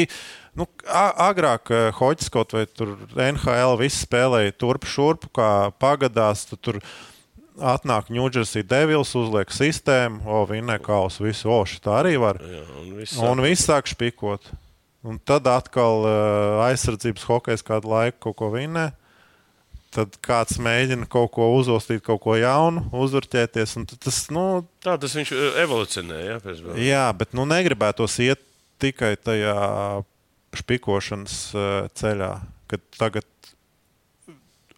[0.58, 6.46] nu, agrāk eh, Hoķis kaut vai tur NHL viss spēlēja turp šurp, kā pagadās.
[6.50, 6.80] tu Tur
[7.60, 12.40] atnāk New Jersey Devils, uzliek sistēmu, o, vinnē kausu, visu, o, šī tā arī var.
[12.40, 14.50] Jā, un viss Un viss sāk špikot.
[15.06, 18.90] Un tad atkal uh, aizsardzības hokejs kādu laiku kaut ko vinnē.
[19.90, 23.74] Tad kāds mēģina kaut ko uzostīt, kaut ko jaunu, uzvarēties.
[23.96, 26.36] Tas, nu, Tā tas viņš eh, evolucionēja.
[26.44, 28.44] Jā, jā, bet nu, negribētos iet
[28.80, 29.56] tikai tajā
[30.56, 31.64] špikošanas uh,
[31.96, 32.30] ceļā,
[32.70, 33.26] kad tagad,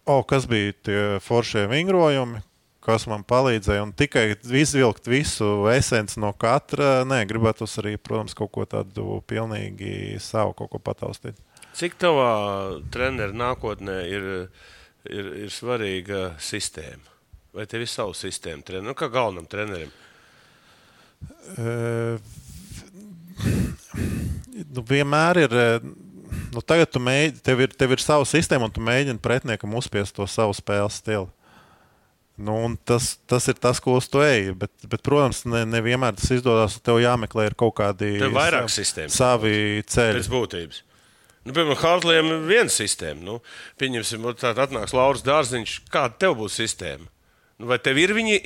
[0.05, 2.43] o, kas bija tie foršie vingrojumi,
[2.83, 4.25] kas man palīdzēja, un tikai
[4.59, 10.73] izvilkt visu esenci no katra, nē, gribētu arī, protams, kaut ko tādu pilnīgi savu, kaut
[10.73, 11.39] ko pataustīt.
[11.73, 12.33] Cik tavā
[12.93, 14.27] treneru nākotnē ir,
[15.09, 17.09] ir, ir svarīga sistēma?
[17.53, 18.85] Vai tev ir sava sistēma, trener?
[18.85, 19.91] nu, kā galvenam trenerim?
[21.55, 22.19] Uh,
[24.73, 25.55] nu, vienmēr ir.
[26.53, 30.15] Nu, tagad tu mēģini, tev ir, tev ir sava sistēma, un tu mēģini pretiniekam uzspiest
[30.17, 31.27] to savu spēles stilu.
[32.37, 32.55] Nu,
[32.85, 34.51] tas, tas ir tas, ko uz to ej.
[34.57, 36.79] Bet, bet, protams, ne, nevienmēr tas izdodas.
[36.81, 39.53] Tev jāmeklē kaut kādi savi, savi
[39.85, 40.17] ceļi.
[40.17, 40.81] Pēc būtības.
[41.43, 43.21] Nu, piemēram, Hartlējam ir viena sistēma.
[43.21, 43.39] Nu,
[43.81, 45.81] pieņemsim, tāda atnāks Lauris Dārziņš.
[45.93, 47.09] Kāda tev būs sistēma?
[47.69, 48.39] Vai tev ir viņi,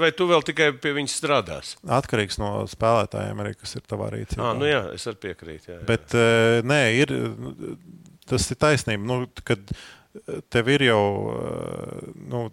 [0.00, 1.74] vai tu vēl tikai pie viņas strādās?
[2.00, 4.44] Atkarīgs no spēlētājiem, arī, kas ir tavā rīcībā.
[4.44, 5.72] Ah, nu jā, es arī piekrītu.
[5.72, 5.86] Jā, jā.
[5.88, 7.14] Bet uh, nē, ir,
[8.30, 9.06] tas ir taisnība.
[9.08, 9.74] Nu, kad
[10.52, 11.04] tev ir jau.
[11.36, 12.48] Uh, nu,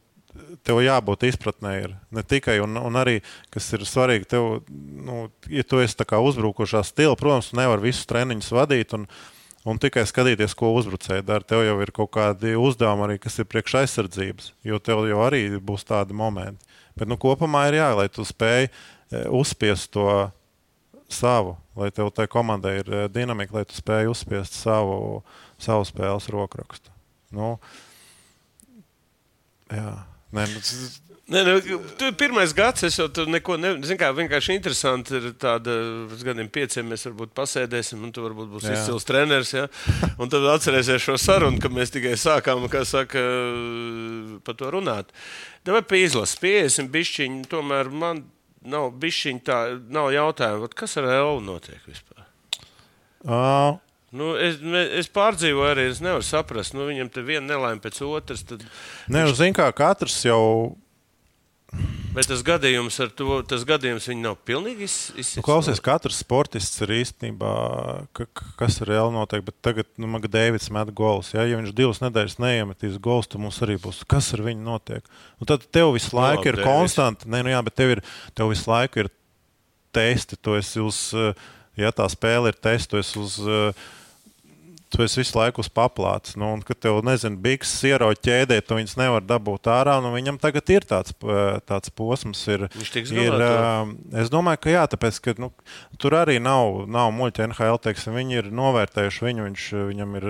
[0.66, 1.74] tev jābūt izpratnē.
[1.84, 1.96] Ir.
[2.16, 3.20] Ne tikai, un, un arī,
[3.54, 8.54] kas ir svarīgi, tev, nu, ja tu esi uzbrukošā stila, protams, tu nevari visus treniņus
[8.56, 8.96] vadīt.
[8.98, 9.08] Un,
[9.68, 11.46] un tikai skatīties, ko uzbrucēji dara.
[11.46, 15.44] Tev jau ir kaut kādi uzdevumi, arī, kas ir priekš aizsardzības, jo tev jau arī
[15.60, 16.64] būs tādi momenti.
[17.00, 18.72] Bet nu, kopumā ir jā, lai tu spēj e,
[19.36, 20.08] uzspiest to
[21.10, 25.22] savu, lai tev tai komandai ir e, dinamika, lai tu spēj uzspiest savu,
[25.62, 26.94] savu spēles rokrakstu.
[27.36, 27.56] Nu,
[29.72, 29.94] jā.
[30.36, 30.46] Nē,
[31.30, 33.86] Nē, nu, tu pirmais gads, es jau tur neko nezinu.
[33.86, 35.76] Zinu, kā vienkārši interesanti ir tāda,
[36.10, 39.54] uz gadiem pieciem mēs varbūt pasēdēsim, un tu varbūt būsi izcils treneris.
[39.54, 39.68] Ja?
[40.18, 43.22] Un tad atcerēsies šo sarunu, kad mēs tikai sākām, kā saka,
[44.46, 45.14] par to runāt.
[45.70, 48.24] Vai pie izlases pieesim bišķiņi, tomēr man
[48.66, 49.60] nav bišķiņi tā,
[49.94, 52.26] nav jautājumu, kas ar Elu notiek vispār?
[53.22, 53.78] Uh.
[54.10, 54.58] Nu, es,
[54.98, 56.74] es pārdzīvoju, arī es nevaru saprast.
[56.74, 58.42] Nu, viņam te viena nelaime pēc otras.
[58.48, 58.64] Tad...
[59.06, 60.40] Nē, nu, zin kā katrs jau.
[62.10, 65.36] Bet tas gadījums ar to, tas gadījums viņa nav pilnīgi izsmeļs.
[65.38, 67.52] Nu, klausies, katrs sportists ir īstenībā,
[68.18, 68.26] ka,
[68.58, 69.44] kas ir reāli notiek.
[69.46, 71.30] Bet tagad, nu, man Deivids met gols.
[71.36, 75.06] Ja, ja viņš divas nedēļas neiemetīs gols, tad mums arī būs, kas ar viņu notiek.
[75.38, 77.30] Un tad tev visu laiku no, ir konstanti.
[77.30, 78.04] Nē, nu jā, bet tev, ir,
[78.34, 79.14] tev visu laiku ir
[79.96, 80.40] testi.
[80.42, 81.06] Tu esi uz,
[81.78, 83.40] ja tā spēle ir tests, tu esi uz.
[83.46, 83.88] Uh,
[84.90, 86.34] tu esi visu laiku uz paplātes.
[86.40, 90.00] Nu, un, kad tev, nezinu, biks ierauj ķēdē, tu viņus nevar dabūt ārā.
[90.04, 91.14] Nu, viņam tagad ir tāds,
[91.70, 92.42] tāds posms.
[92.50, 92.66] Ir,
[93.14, 93.38] ir,
[94.24, 95.52] es domāju, ka jā, tāpēc, ka nu,
[96.02, 97.78] tur arī nav, nav muļķi NHL.
[97.86, 99.46] Teiksim, viņi ir novērtējuši viņu.
[99.50, 100.28] Viņš, viņam ir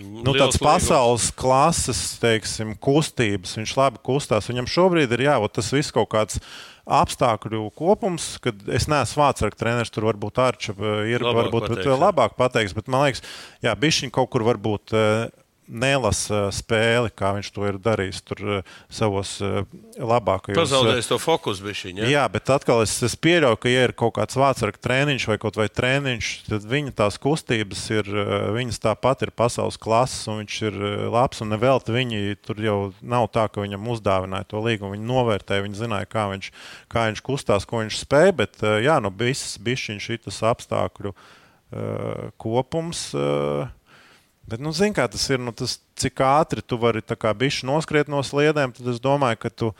[0.00, 3.58] nu, tāds pasaules klases teiksim, kustības.
[3.60, 4.48] Viņš labi kustās.
[4.48, 6.40] Viņam šobrīd ir jā, tas viss kaut kāds
[6.88, 11.84] apstākļu kopums, kad es neesmu vārdsargs treneris, tur varbūt Arča eh, ir labāk varbūt, pateiks,
[11.84, 13.24] bet, labāk pateiks, bet man liekas,
[13.64, 14.96] jā, bišķiņ kaut kur varbūt.
[14.96, 19.60] Uh, nelasa spēli, kā viņš to ir darījis tur eh, savos eh,
[20.00, 20.58] labākajos.
[20.58, 22.02] Pazaudējis to fokusu bišķiņu.
[22.02, 22.10] Ja?
[22.12, 25.60] Jā, bet atkal es, es pieļauju, ka, ja ir kaut kāds vācarka treniņš vai kaut
[25.60, 30.58] vai treniņš, tad viņa tās kustības ir, eh, viņas tāpat ir pasaules klases, un viņš
[30.70, 34.96] ir labs, un nevelti viņi tur jau nav tā, ka viņam uzdāvināja to līgumu.
[34.96, 36.52] Viņi novērtēja, viņi zināja, kā viņš,
[36.92, 43.10] kā viņš kustās, ko viņš spēja, bet jā, nu, viss bišķiņš šitas apstākļu uh, kopums.
[43.16, 43.68] Uh,
[44.48, 48.22] Bet, nu, zini, kā tas ir, nu, tas, cik ātri tu vari bišķi noskriet no
[48.24, 49.74] sliedēm, tad es domāju, ka tu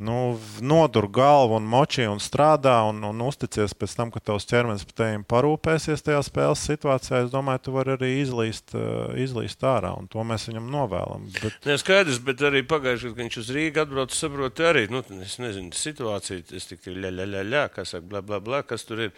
[0.00, 4.86] nu, nodur galvu un moči un strādā un, un uzticies pēc tam, ka tavs ķermenis
[4.88, 7.24] par tevi parūpēsies tajā spēles situācijā.
[7.26, 11.28] Es domāju, tu vari arī izlīst, uh, izlīst ārā, un to mēs viņam novēlam.
[11.40, 11.60] Bet...
[11.68, 15.36] Ne, skaidrs, bet arī pagājušajā gadā, kad viņš uz Rīgā atbrauca, saproti arī, nu, es
[15.42, 19.04] nezinu, situāciju, es tik ļa, ļa, ļa, ļa, kas saka, bla, bla, bla, kas tur
[19.08, 19.14] ir.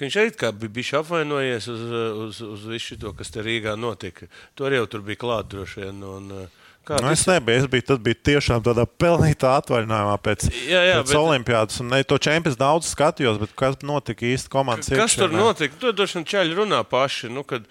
[0.00, 1.82] Viņš arī kā bija apvainojies uz,
[2.24, 4.26] uz, uz visu to, kas te Rīgā notika.
[4.58, 6.00] Tur jau tur bija klāt droši vien.
[6.08, 7.62] Un, uh, Kā nu, es nebiju.
[7.62, 11.18] Es biju, biju tiešām tādā pelnītā atvaļinājumā pēc, jā, jā, pēc bet...
[11.20, 11.78] Olimpiādas.
[11.84, 15.04] Un ne, to čempionu daudz skatījos, bet kas notika īsti komandas iekšā?
[15.04, 15.78] Kas tur notika?
[15.78, 17.30] Tur droši vien ķēļi runā paši.
[17.30, 17.68] Nu, kad,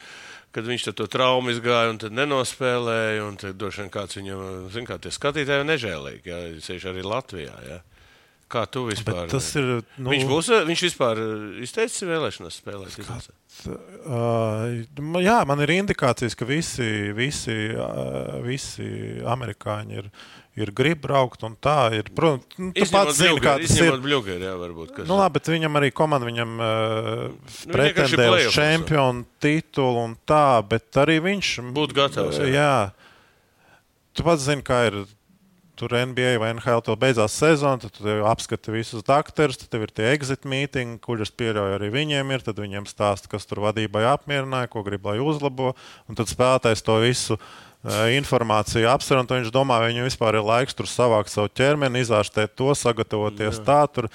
[0.56, 3.26] kad viņš to traumu izgāja un nenospēlēja.
[3.28, 6.32] Un tad droši vien kāds viņam, zina, kā tie skatītāji nežēlīgi.
[6.32, 7.58] Jā, viņš arī Latvijā.
[7.68, 7.82] Jā.
[8.52, 9.24] Kā tu vispār?
[9.24, 9.70] Bet tas ir.
[9.96, 10.12] Nu...
[10.12, 11.22] Viņš, būs, viņš vispār
[11.64, 12.98] izteicis vēlēšanās spēlēt.
[13.08, 13.18] Kā,
[13.72, 18.88] uh, jā, man ir indikācijas, ka visi, visi, uh, visi
[19.32, 20.10] amerikāņi ir,
[20.60, 22.12] ir grib braukt un tā ir.
[22.18, 23.96] Protams, nu, tu pats zini, kā tas ir.
[24.04, 25.08] Bļugeri, jā, varbūt, kas...
[25.08, 30.60] nu, labi, bet viņam arī komanda viņam uh, nu, pretendē uz čempionu titulu un tā,
[30.68, 32.44] bet arī viņš būtu gatavs.
[32.44, 32.52] Jā.
[32.58, 33.80] jā.
[34.12, 35.04] Tu pats zini, kā ir
[35.82, 39.94] tur NBA vai NHL to beidzās sezona, tad tu apskati visus doktorus, tad tev ir
[39.98, 42.36] tie exit mītīņi, kurus pieļauj arī viņiem.
[42.36, 45.74] Ir, tad viņiem stāsta, kas tur vadībai apmierināja, ko grib, lai uzlabo.
[46.08, 50.48] Un tad spēlētājs to visu uh, informāciju apsver, un viņš domā, vai viņam vispār ir
[50.48, 53.68] laiks tur savākt savu ķermeni, izārstēt to, sagatavoties jā.
[53.68, 53.84] tā.
[53.92, 54.12] Tur,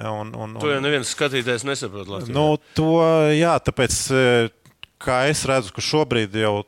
[0.00, 2.08] Un, un, un, to jau neviens skatītājs nesaprot.
[2.08, 2.32] Latvijā.
[2.32, 3.02] Nu, to,
[3.36, 3.96] jā, tāpēc,
[4.96, 6.62] kā es redzu, ka šobrīd jau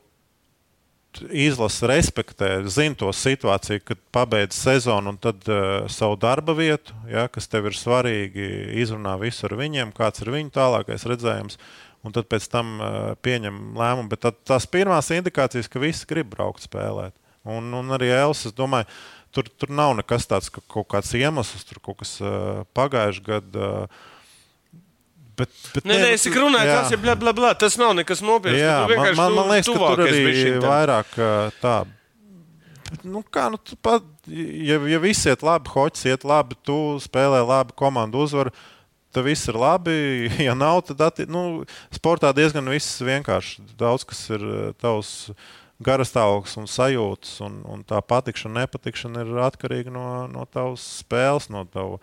[1.29, 7.27] izlase respektē, zina to situāciju, kad pabeidz sezonu un tad uh, savu darba vietu, ja,
[7.31, 8.47] kas tev ir svarīgi,
[8.83, 11.59] izrunā visu ar viņiem, kāds ir viņu tālākais redzējums.
[12.03, 14.09] Un tad pēc tam uh, pieņem lēmumu.
[14.11, 17.15] Bet tad, tās pirmās indikācijas, ka visi grib braukt spēlēt.
[17.47, 18.89] Un, un arī Elsa, es domāju,
[19.35, 23.69] tur, tur nav nekas tāds, ka kaut kāds iemesls, tur kaut kas uh, pagājušajā gadā.
[23.85, 24.09] Uh,
[25.37, 26.77] Bet, bet nē, nē, es tikai runāju, jā.
[26.77, 27.53] tas ir bla, bla, bla.
[27.57, 28.59] Tas nav nekas nopietns.
[28.61, 31.15] Jā, man, man, man liekas, ka tur arī vairāk
[31.63, 31.77] tā.
[32.93, 37.41] Bet, nu, kā, nu, pat, ja, ja viss iet labi, hoķis iet labi, tu spēlē
[37.41, 38.51] labi, komanda uzvar,
[39.13, 39.97] tad viss ir labi.
[40.45, 41.63] Ja nav, tad atti, nu,
[41.93, 43.65] sportā diezgan viss vienkārši.
[43.79, 44.45] Daudz kas ir
[44.81, 45.31] tavs
[45.83, 51.65] garastāvoklis un sajūtas, un, un tā patikšana, nepatikšana ir atkarīga no, no tavas spēles, no
[51.73, 51.97] tava,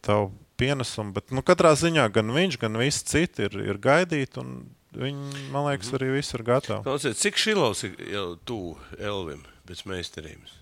[0.00, 0.32] tava
[0.64, 1.14] pienesumu.
[1.14, 4.48] Bet nu, katrā ziņā gan viņš, gan visi citi ir, ir gaidīti.
[4.94, 6.84] Viņi, man liekas, arī viss ir gatavi.
[6.86, 10.60] Klausiet, cik šilovs ir jau tuvu Elvim pēc meistarības?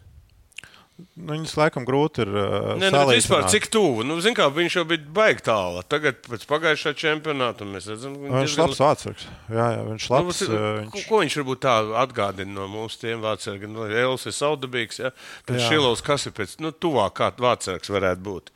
[1.16, 2.30] Nu, viņas laikam grūti ir.
[2.30, 4.04] Uh, Nē, nu, vispār cik tuvu.
[4.06, 5.82] Nu, kā, viņš jau bija baigts tālu.
[5.90, 9.24] Tagad, pēc pagājušā čempionāta, mēs redzam, ka viņš, viņš ir labs vārdsargs.
[9.48, 10.42] Jā, jā, viņš ir labs.
[10.44, 10.92] Nu, viņš...
[10.92, 11.74] Ko, ko viņš varbūt tā
[12.04, 13.72] atgādina no mūsu tiem vārdsargiem?
[13.74, 15.12] Nu, Elis ir saudabīgs, ja?
[15.48, 18.54] bet Šilovs kas ir pēc, nu, tuvāk kā vārdsargs varētu būt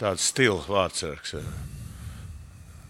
[0.00, 1.36] tāds stils vārdsargs.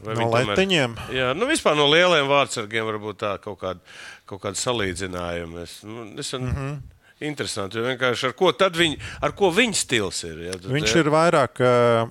[0.04, 0.96] Vai no letiņiem?
[0.98, 3.80] Tomēr, jā, nu vispār no lieliem vārdsargiem varbūt tā kaut kāda,
[4.28, 5.64] kaut kāda salīdzinājuma.
[5.64, 6.82] Es, nu, es, mm -hmm.
[7.24, 10.38] Interesanti, jo vienkārši ar ko, viņi, ar ko viņa stils ir.
[10.48, 11.00] Ja, Viņš jā.
[11.00, 12.08] ir vairāk, uh,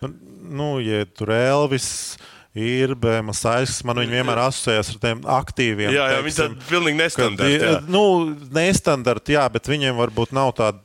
[0.60, 2.16] nu, ja tur Elvis.
[2.50, 5.92] Ir Masāļs, man viņa vienmēr asociējas ar tiem aktīviem.
[5.94, 7.58] Jā, jā viņi tādi pilnīgi nestandarti.
[7.62, 7.76] Jā.
[7.86, 8.02] Nu,
[8.50, 10.82] nestandarti, jā, bet viņiem varbūt nav tāda,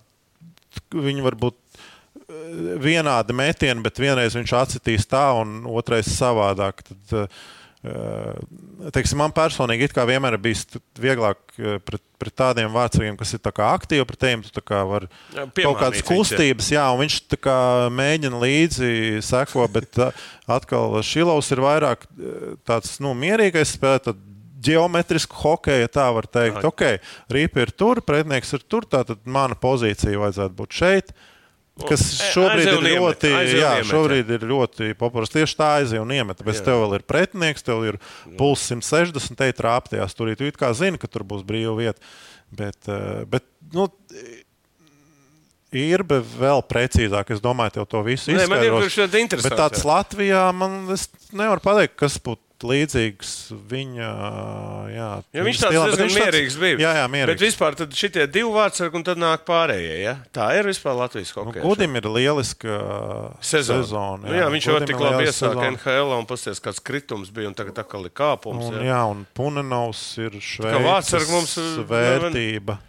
[0.94, 1.58] viņi varbūt
[2.82, 6.84] vienādi metieni, bet vienreiz viņš atsitīs tā, un otrais savādāk.
[6.88, 7.16] Tad,
[7.86, 10.66] eh, teiksim, man personīgi vienmēr ir bijis
[11.00, 14.44] vieglāk eh, pret, pret tādiem vārdsargiem, kas ir aktīvi pret tiem.
[14.44, 17.58] Tu vari jā, kaut kādas kustības, jā, un viņš kā,
[17.94, 18.94] mēģina līdzi
[19.26, 22.08] seko, bet eh, atkal Šilovs ir vairāk
[22.66, 24.24] tāds nu, mierīgais spēlētājs
[24.66, 26.64] geometrisku hokeju, ja tā var teikt.
[26.66, 26.84] Ok,
[27.32, 31.14] rīpa ir tur, pretinieks ir tur, tātad mana pozīcija vajadzētu būt šeit.
[31.84, 35.34] Kas šobrīd ir ļoti, jā, šobrīd ir ļoti populārs.
[35.34, 36.46] Tieši tā aizjūta un iemeta.
[36.48, 37.98] Bet tev vēl ir pretinieks, tev ir
[38.40, 40.16] puls 160, te trāpties.
[40.16, 42.00] Tur tu kā zini, ka tur būs brīva vieta.
[42.56, 43.44] Bet, eh, bet
[43.76, 43.90] nu,
[45.76, 47.36] ir vēl precīzāk.
[47.36, 48.96] Es domāju, tev to visu izskaidros.
[49.44, 50.86] Bet tāds Latvijā man
[51.36, 53.32] nevar pateikt, kas būtu līdzīgs
[53.72, 54.10] viņa.
[54.92, 56.80] Jā, ja viņš tāds diezgan viņš mierīgs bija.
[56.82, 57.32] Jā, jā, mierīgs.
[57.34, 59.96] Bet vispār šitie divi vārdsargi un tad nāk pārējie.
[60.02, 60.16] Ja?
[60.36, 61.62] Tā ir vispār Latvijas kaut kas.
[61.62, 62.80] Nu, Gudim ir lieliska
[63.40, 63.86] sezona.
[63.86, 67.52] sezona jā, nu, jā, viņš jau tik labi iesāka NHL un pasies, kāds kritums bija
[67.52, 68.70] un tagad atkal ir kāpums.
[68.70, 68.92] Un, jā.
[68.92, 71.58] jā, un Punenovs ir šveicis mums
[71.90, 72.80] vērtība.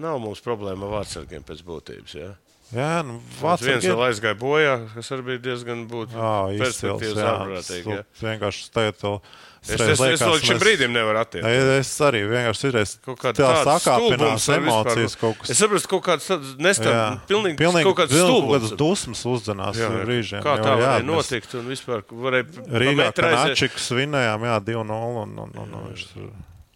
[0.00, 2.14] Nav mums problēma ar vārdsargiem pēc būtības.
[2.14, 2.30] Jā.
[2.70, 8.02] Jā, nu, Vācijā viens vēl aizgāja bojā, kas arī bija diezgan perspektīvs, ārprātīgi.
[8.22, 9.16] Vienkārši vēl.
[9.60, 10.60] Es, es, es, es līdz šim mēs...
[10.62, 11.56] brīdim nevaru attiekties.
[11.60, 15.16] Es, es arī vienkārši izreiz tādas sakāpinās emocijas.
[15.20, 15.50] Kas...
[15.52, 16.30] Es saprotu, kaut kāds
[16.64, 18.54] nestāv, pilnīgi, pilnīgi kaut kāds stulbums.
[18.54, 20.44] Kaut kāds dusmas uzdzenās jā, brīžiem.
[20.46, 22.64] Kā tā varēja notikt un vispār varēja.
[22.84, 24.80] Rīgā Kanačiks vinējām, jā, 2-0
[25.26, 26.06] un, un, un, un viņš.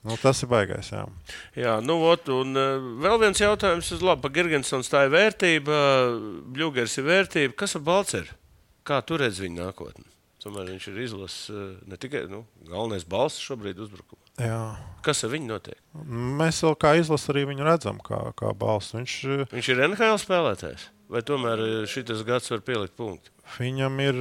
[0.05, 0.91] Nu, tas ir baigais.
[0.93, 1.07] Jā,
[1.57, 3.89] jā nu, ot, un uh, vēl viens jautājums.
[4.05, 5.79] Labi, par Gigantsons tā ir vērtība,
[6.53, 7.57] Bluegers ir vērtība.
[7.63, 8.37] Kas ar Balceru?
[8.85, 10.05] Kā tu redz viņa nākotni?
[10.45, 14.21] Tomēr viņš ir izlases uh, ne tikai nu, galvenais balss šobrīd uzbrukumā.
[14.45, 14.59] Jā.
[15.07, 15.79] Kas ar viņu notiek?
[16.05, 18.93] Mēs vēl kā izlase arī viņu redzam, kā, kā balss.
[18.93, 19.15] Viņš,
[19.55, 23.33] viņš ir NHL spēlētājs, vai tomēr šis gads var pielikt punktu?
[23.57, 24.21] Viņam ir,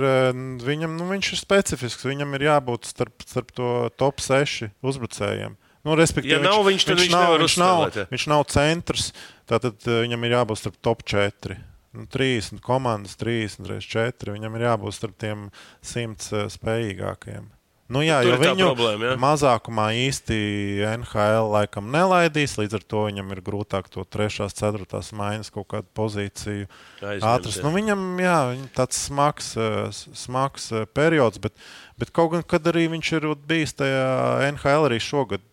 [0.63, 2.07] viņam, nu, viņš ir specifisks.
[2.07, 5.59] Viņam ir jābūt starp, starp to top 6 uzbrucējiem.
[5.83, 9.09] Nu, ja nav viņš, viņš, viņš, nav, viņš, nav, viņš nav centrs,
[9.51, 11.57] tātad uh, viņam ir jābūt starp top 4.
[11.93, 14.31] Nu, 30 komandas, 30 reizes 4.
[14.37, 15.49] Viņam ir jābūt starp tiem
[15.83, 17.51] 100 uh, spējīgākajiem.
[17.91, 19.15] Nu, jā, jo viņu problēma, jā.
[19.19, 20.37] mazākumā īsti
[21.03, 22.55] NHL laikam nelaidīs.
[22.57, 26.69] Līdz ar to viņam ir grūtāk to trešās, ceturtās maiņas kaut kādu pozīciju
[27.19, 27.59] atrast.
[27.61, 28.37] Nu, viņam jā,
[28.79, 31.59] tāds smags, uh, smags periods, bet,
[31.99, 34.07] bet kaut gan, kad arī viņš ir bijis tajā
[34.53, 35.43] NHL arī šogad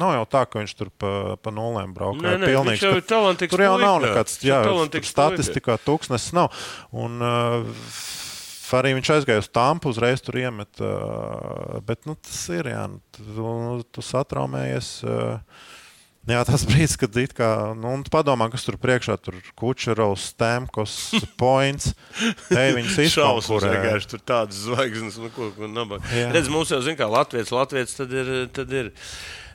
[0.00, 2.18] nav jau tā, ka viņš tur pa, pa nulēm brauc.
[2.22, 4.60] Nē, nē, viņš jau ir talantīgs Tur jau nav nekāds, jā,
[5.06, 6.52] statistikā tūkstnesis nav.
[6.92, 7.72] Un, uh,
[8.74, 10.80] Arī viņš aizgāja uz tāmpu, uzreiz tur iemet.
[10.82, 14.88] Uh, bet nu, tas ir, jā, nu, tu, nu, tu satraumējies.
[15.06, 15.70] Uh,
[16.24, 20.94] Jā, tas brīdis, kad it kā, nu, padomā, kas tur priekšā tur Kučerovs, Stemkos,
[21.40, 21.92] Points.
[22.48, 23.72] Ej, viņas Šausmas izkonkurē.
[23.74, 26.08] vienkārši tur tādas zvaigznes, nu, ko, ko nabaga.
[26.32, 28.34] Redz, mums jau zina, kā Latvijas, Latvijas tad ir.
[28.56, 28.94] Tad ir.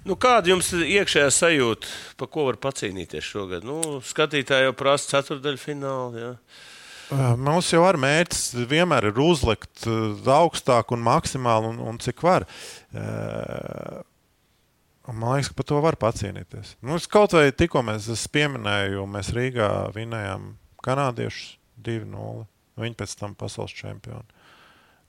[0.07, 1.89] Nu, kāda jums ir iekšējā sajūta,
[2.19, 3.65] pa ko var pacīnīties šogad?
[3.67, 6.21] Nu, skatītāji jau prasa ceturdaļu finālu.
[6.21, 6.33] Jā.
[7.09, 12.23] Uh, Mums jau ar mērķis vienmēr ir uzlikt uh, augstāk un maksimāli, un, un cik
[12.23, 12.45] var.
[12.93, 14.05] Un
[15.09, 16.75] Man liekas, ka par to var pacīnīties.
[16.85, 20.51] Nu, kaut vai tikko mēs es pieminēju, mēs Rīgā vinējām
[20.85, 22.45] kanādiešus 2-0.
[22.79, 24.38] Viņi pēc tam pasaules čempioni.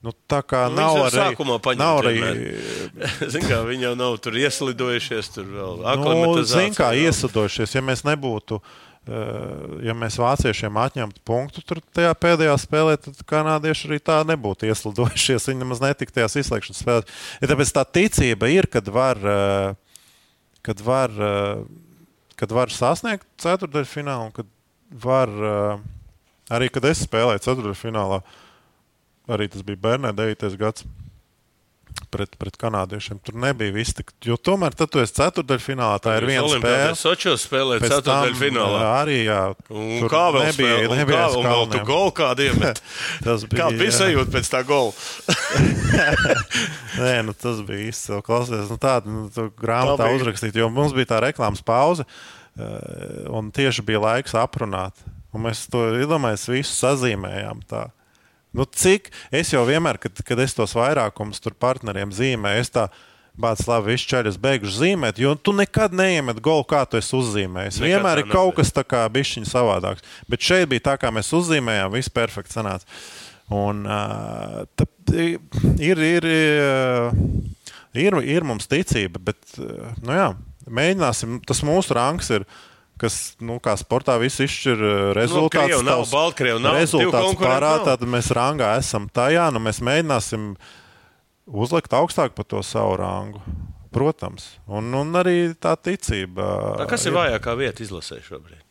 [0.01, 4.37] Nu, tā kā Nu, nav arī, sākumā paņemt nav arī kā viņi jau nav tur
[4.41, 5.29] ieslidojušies.
[5.35, 11.21] Tur vēl Nu, aklimatizācija Ziniet, kā iesadošies, ja mēs nebūtu, eh, ja mēs vāciešiem atņemtu
[11.27, 15.47] punktu tajā pēdējā spēlē, tad kanādieši arī tā nebūtu ieslidojušies.
[15.51, 17.15] Viņi nemaz netika tajās izslēgšanas spēlēs.
[17.43, 19.75] Ja tāpēc tā ticība ir, kad var, eh,
[20.65, 21.65] kad var, eh,
[22.41, 24.49] kad var sasniegt ceturdaļu finālu, un kad
[24.91, 25.29] var
[26.49, 28.23] arī, kad es spēlēju ceturdaļu finālā,
[29.31, 30.51] arī tas bija Bernē 9.
[30.61, 30.85] gads
[32.11, 33.19] pret, pret kanādiešiem.
[33.23, 34.11] Tur nebija viss tik.
[34.25, 36.95] Jo tomēr, tad tu esi ceturdaļfinālā, tā ir viena spēle.
[36.99, 38.81] Sočos spēlē Pēc tam, ceturdaļu finālā.
[38.81, 40.89] jā, Arī, jā, Un tur kā vēl nebija, spēlē?
[40.89, 42.81] Un nebija kā, un vēl tu golu kādu iemet?
[43.27, 44.91] Tas bija, Kāda bija sajūta pēc tā gola?
[47.01, 48.21] Nē, nu, tas bija izcili.
[48.25, 52.05] Klausies, nu, tādu nu, grāmatā Tā uzrakstīt, jo mums bija tā reklāmas pauze,
[52.59, 54.99] eh, un tieši bija laiks aprunāt.
[55.31, 57.63] Un mēs to iedomājamies, visu sazīmējām.
[57.71, 57.87] Tā.
[58.51, 62.89] Nu, cik es jau vienmēr, kad, kad es tos vairākumus tur partneriem zīmēju, es tā
[63.41, 67.79] bācis, labi, viss ceļš, beigšu zīmēt, jo tu nekad neiemet golu, kā tu esi uzzīmējis.
[67.79, 70.05] Nekad Vienmēr ir kaut kas tā kā bišķiņš savādāks.
[70.29, 72.99] Bet šeit bija tā, kā mēs uzzīmējām, viss perfekts sanāca.
[73.51, 73.83] Un,
[74.79, 76.27] tā, ir, ir,
[78.03, 79.59] ir, ir mums ticība, bet
[80.03, 80.27] nu jā,
[80.67, 81.41] mēģināsim.
[81.47, 82.47] Tas mūsu rangs ir.
[83.01, 85.71] Kas, nu, kā sportā viss izšķir uh, rezultātus.
[85.71, 87.87] Krievu nav, tavs Baltkrievu nav, Rezultāts parādā, nav.
[87.89, 89.47] tad mēs rangā esam tajā.
[89.55, 90.51] Nu, mēs mēģināsim
[91.49, 93.41] uzlikt augstāk par to savu rangu.
[93.91, 96.45] Protams, un, un arī tā ticība.
[96.79, 98.61] Tā, kas ir vājākā vieta izlasē šobrīd?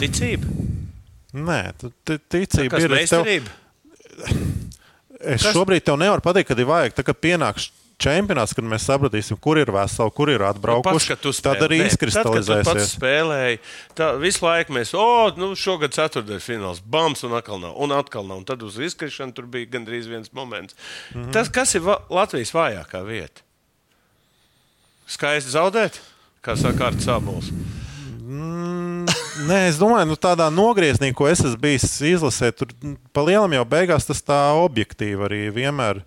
[0.00, 0.48] Ticība.
[1.36, 1.58] Nē,
[2.32, 2.94] ticība ir.
[3.10, 3.26] Tev,
[5.20, 6.94] es Kas- šobrīd tev nevaru pateikt, kad ir vajag.
[6.96, 7.68] Tā, kad pienāks
[8.02, 11.62] čempionāts, kad mēs sapratīsim, kur ir veseli, kur ir Nu, Pats, atbraukuši, kad tu tad
[11.64, 12.92] arī Nē, Tad, pats izkristalizēsies.
[12.98, 13.60] spēlēji,
[13.96, 15.06] tā visu laiku mēs, o,
[15.40, 17.72] nu, šogad ceturtdaļas fināls, bams, un atkal nav.
[17.80, 18.42] Un atkal nav.
[18.42, 20.76] Un tad uz izkrišanu tur bija gandrīz viens moments.
[21.14, 21.24] Mm.
[21.24, 21.32] -hmm.
[21.32, 23.42] Tas, kas ir Latvijas vājākā vieta?
[25.06, 26.00] Skaisti zaudēt,
[26.42, 27.52] kā saka Arts Sābols.
[28.26, 29.06] Mm,
[29.46, 33.52] Nē, es domāju, nu, tādā nogriezienī, ko es esmu bijis izlasē, tur mm, pa lielam
[33.52, 36.02] jau beigās tas tā objektīvi arī vienmēr.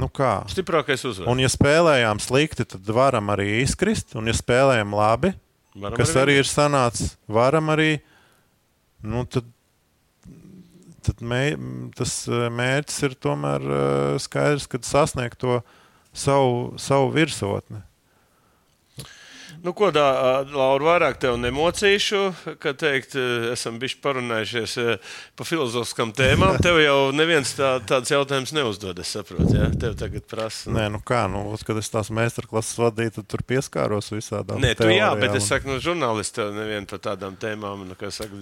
[0.00, 0.40] Nu kā?
[0.50, 1.30] Stiprākais uzvaras.
[1.30, 4.16] Un, ja spēlējām slikti, tad varam arī izkrist.
[4.18, 5.34] Un, ja spēlējām labi,
[5.78, 7.90] Varam kas arī arī ir sanācis, varam arī.
[9.06, 9.46] Nu, tad,
[11.06, 11.44] tad mē,
[11.96, 15.60] tas eh, mērķis ir tomēr eh, skaidrs, kad sasniegt to
[16.12, 17.80] savu, savu virsotni.
[19.60, 20.04] Nu, ko tā,
[20.54, 22.20] Laura, vairāk tev nemocīšu,
[22.62, 23.16] ka teikt,
[23.52, 24.76] esam bijuši parunājušies
[25.36, 26.56] par filozofiskām tēmām.
[26.64, 29.52] Tev jau neviens tā, tāds jautājums neuzdod, es saprotu.
[29.58, 29.68] Ja?
[29.82, 30.72] Tev tagad prasa.
[30.72, 34.88] Nē, nu kā, nu, kad es tās meistarklases vadīju, tad tur pieskāros visādām Nē, tu
[34.88, 38.40] jā, bet es saku, no žurnālista tev nevienu par tādām tēmām, nu, kas saka,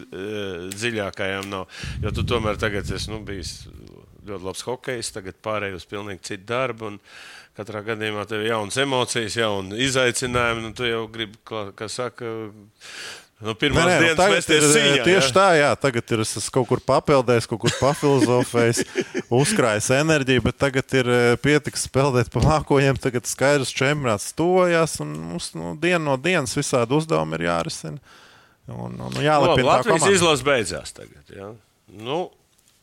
[0.75, 1.67] dziļākajām nav.
[2.05, 3.65] Jo tu tomēr tagad esi nu, bijis
[4.29, 6.93] ļoti labs hokejs, tagad pārēj uz pilnīgi citu darbu.
[6.93, 7.01] Un
[7.59, 10.67] katrā gadījumā tev ir jaunas emocijas, jauna izaicinājumi.
[10.69, 12.31] Nu, tu jau gribi, kā, saka,
[13.43, 15.03] no nē, nu, dienas tagad mesties ir, cīņā.
[15.09, 15.35] tieši ja?
[15.35, 18.83] tā, jā, tagad ir es esmu kaut kur papildējis, kaut kur pafilozofējis,
[19.41, 23.03] uzkrājis enerģiju, bet tagad ir eh, pietiks spēlēt pa mākoņiem.
[23.03, 28.17] Tagad skaidrs čempionāts tuvojas, un mums nu, diena no dienas visādi uzdevumi ir jārisina.
[28.69, 30.17] Un, un, Labi, jālepina tā Latvijas komanda.
[30.19, 31.31] izlase beidzās tagad.
[31.33, 31.55] Ja?
[31.89, 32.19] Nu,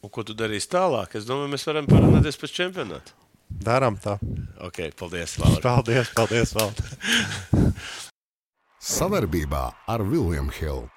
[0.02, 1.14] un ko tu darīsi tālāk?
[1.20, 3.14] Es domāju, mēs varam parunāties pēc čempionāta.
[3.50, 4.18] Darām tā.
[4.66, 5.62] Ok, paldies, Laura.
[5.64, 6.98] Paldies, paldies, paldies.
[8.96, 10.95] Savarbībā ar Vilniņu Hildu.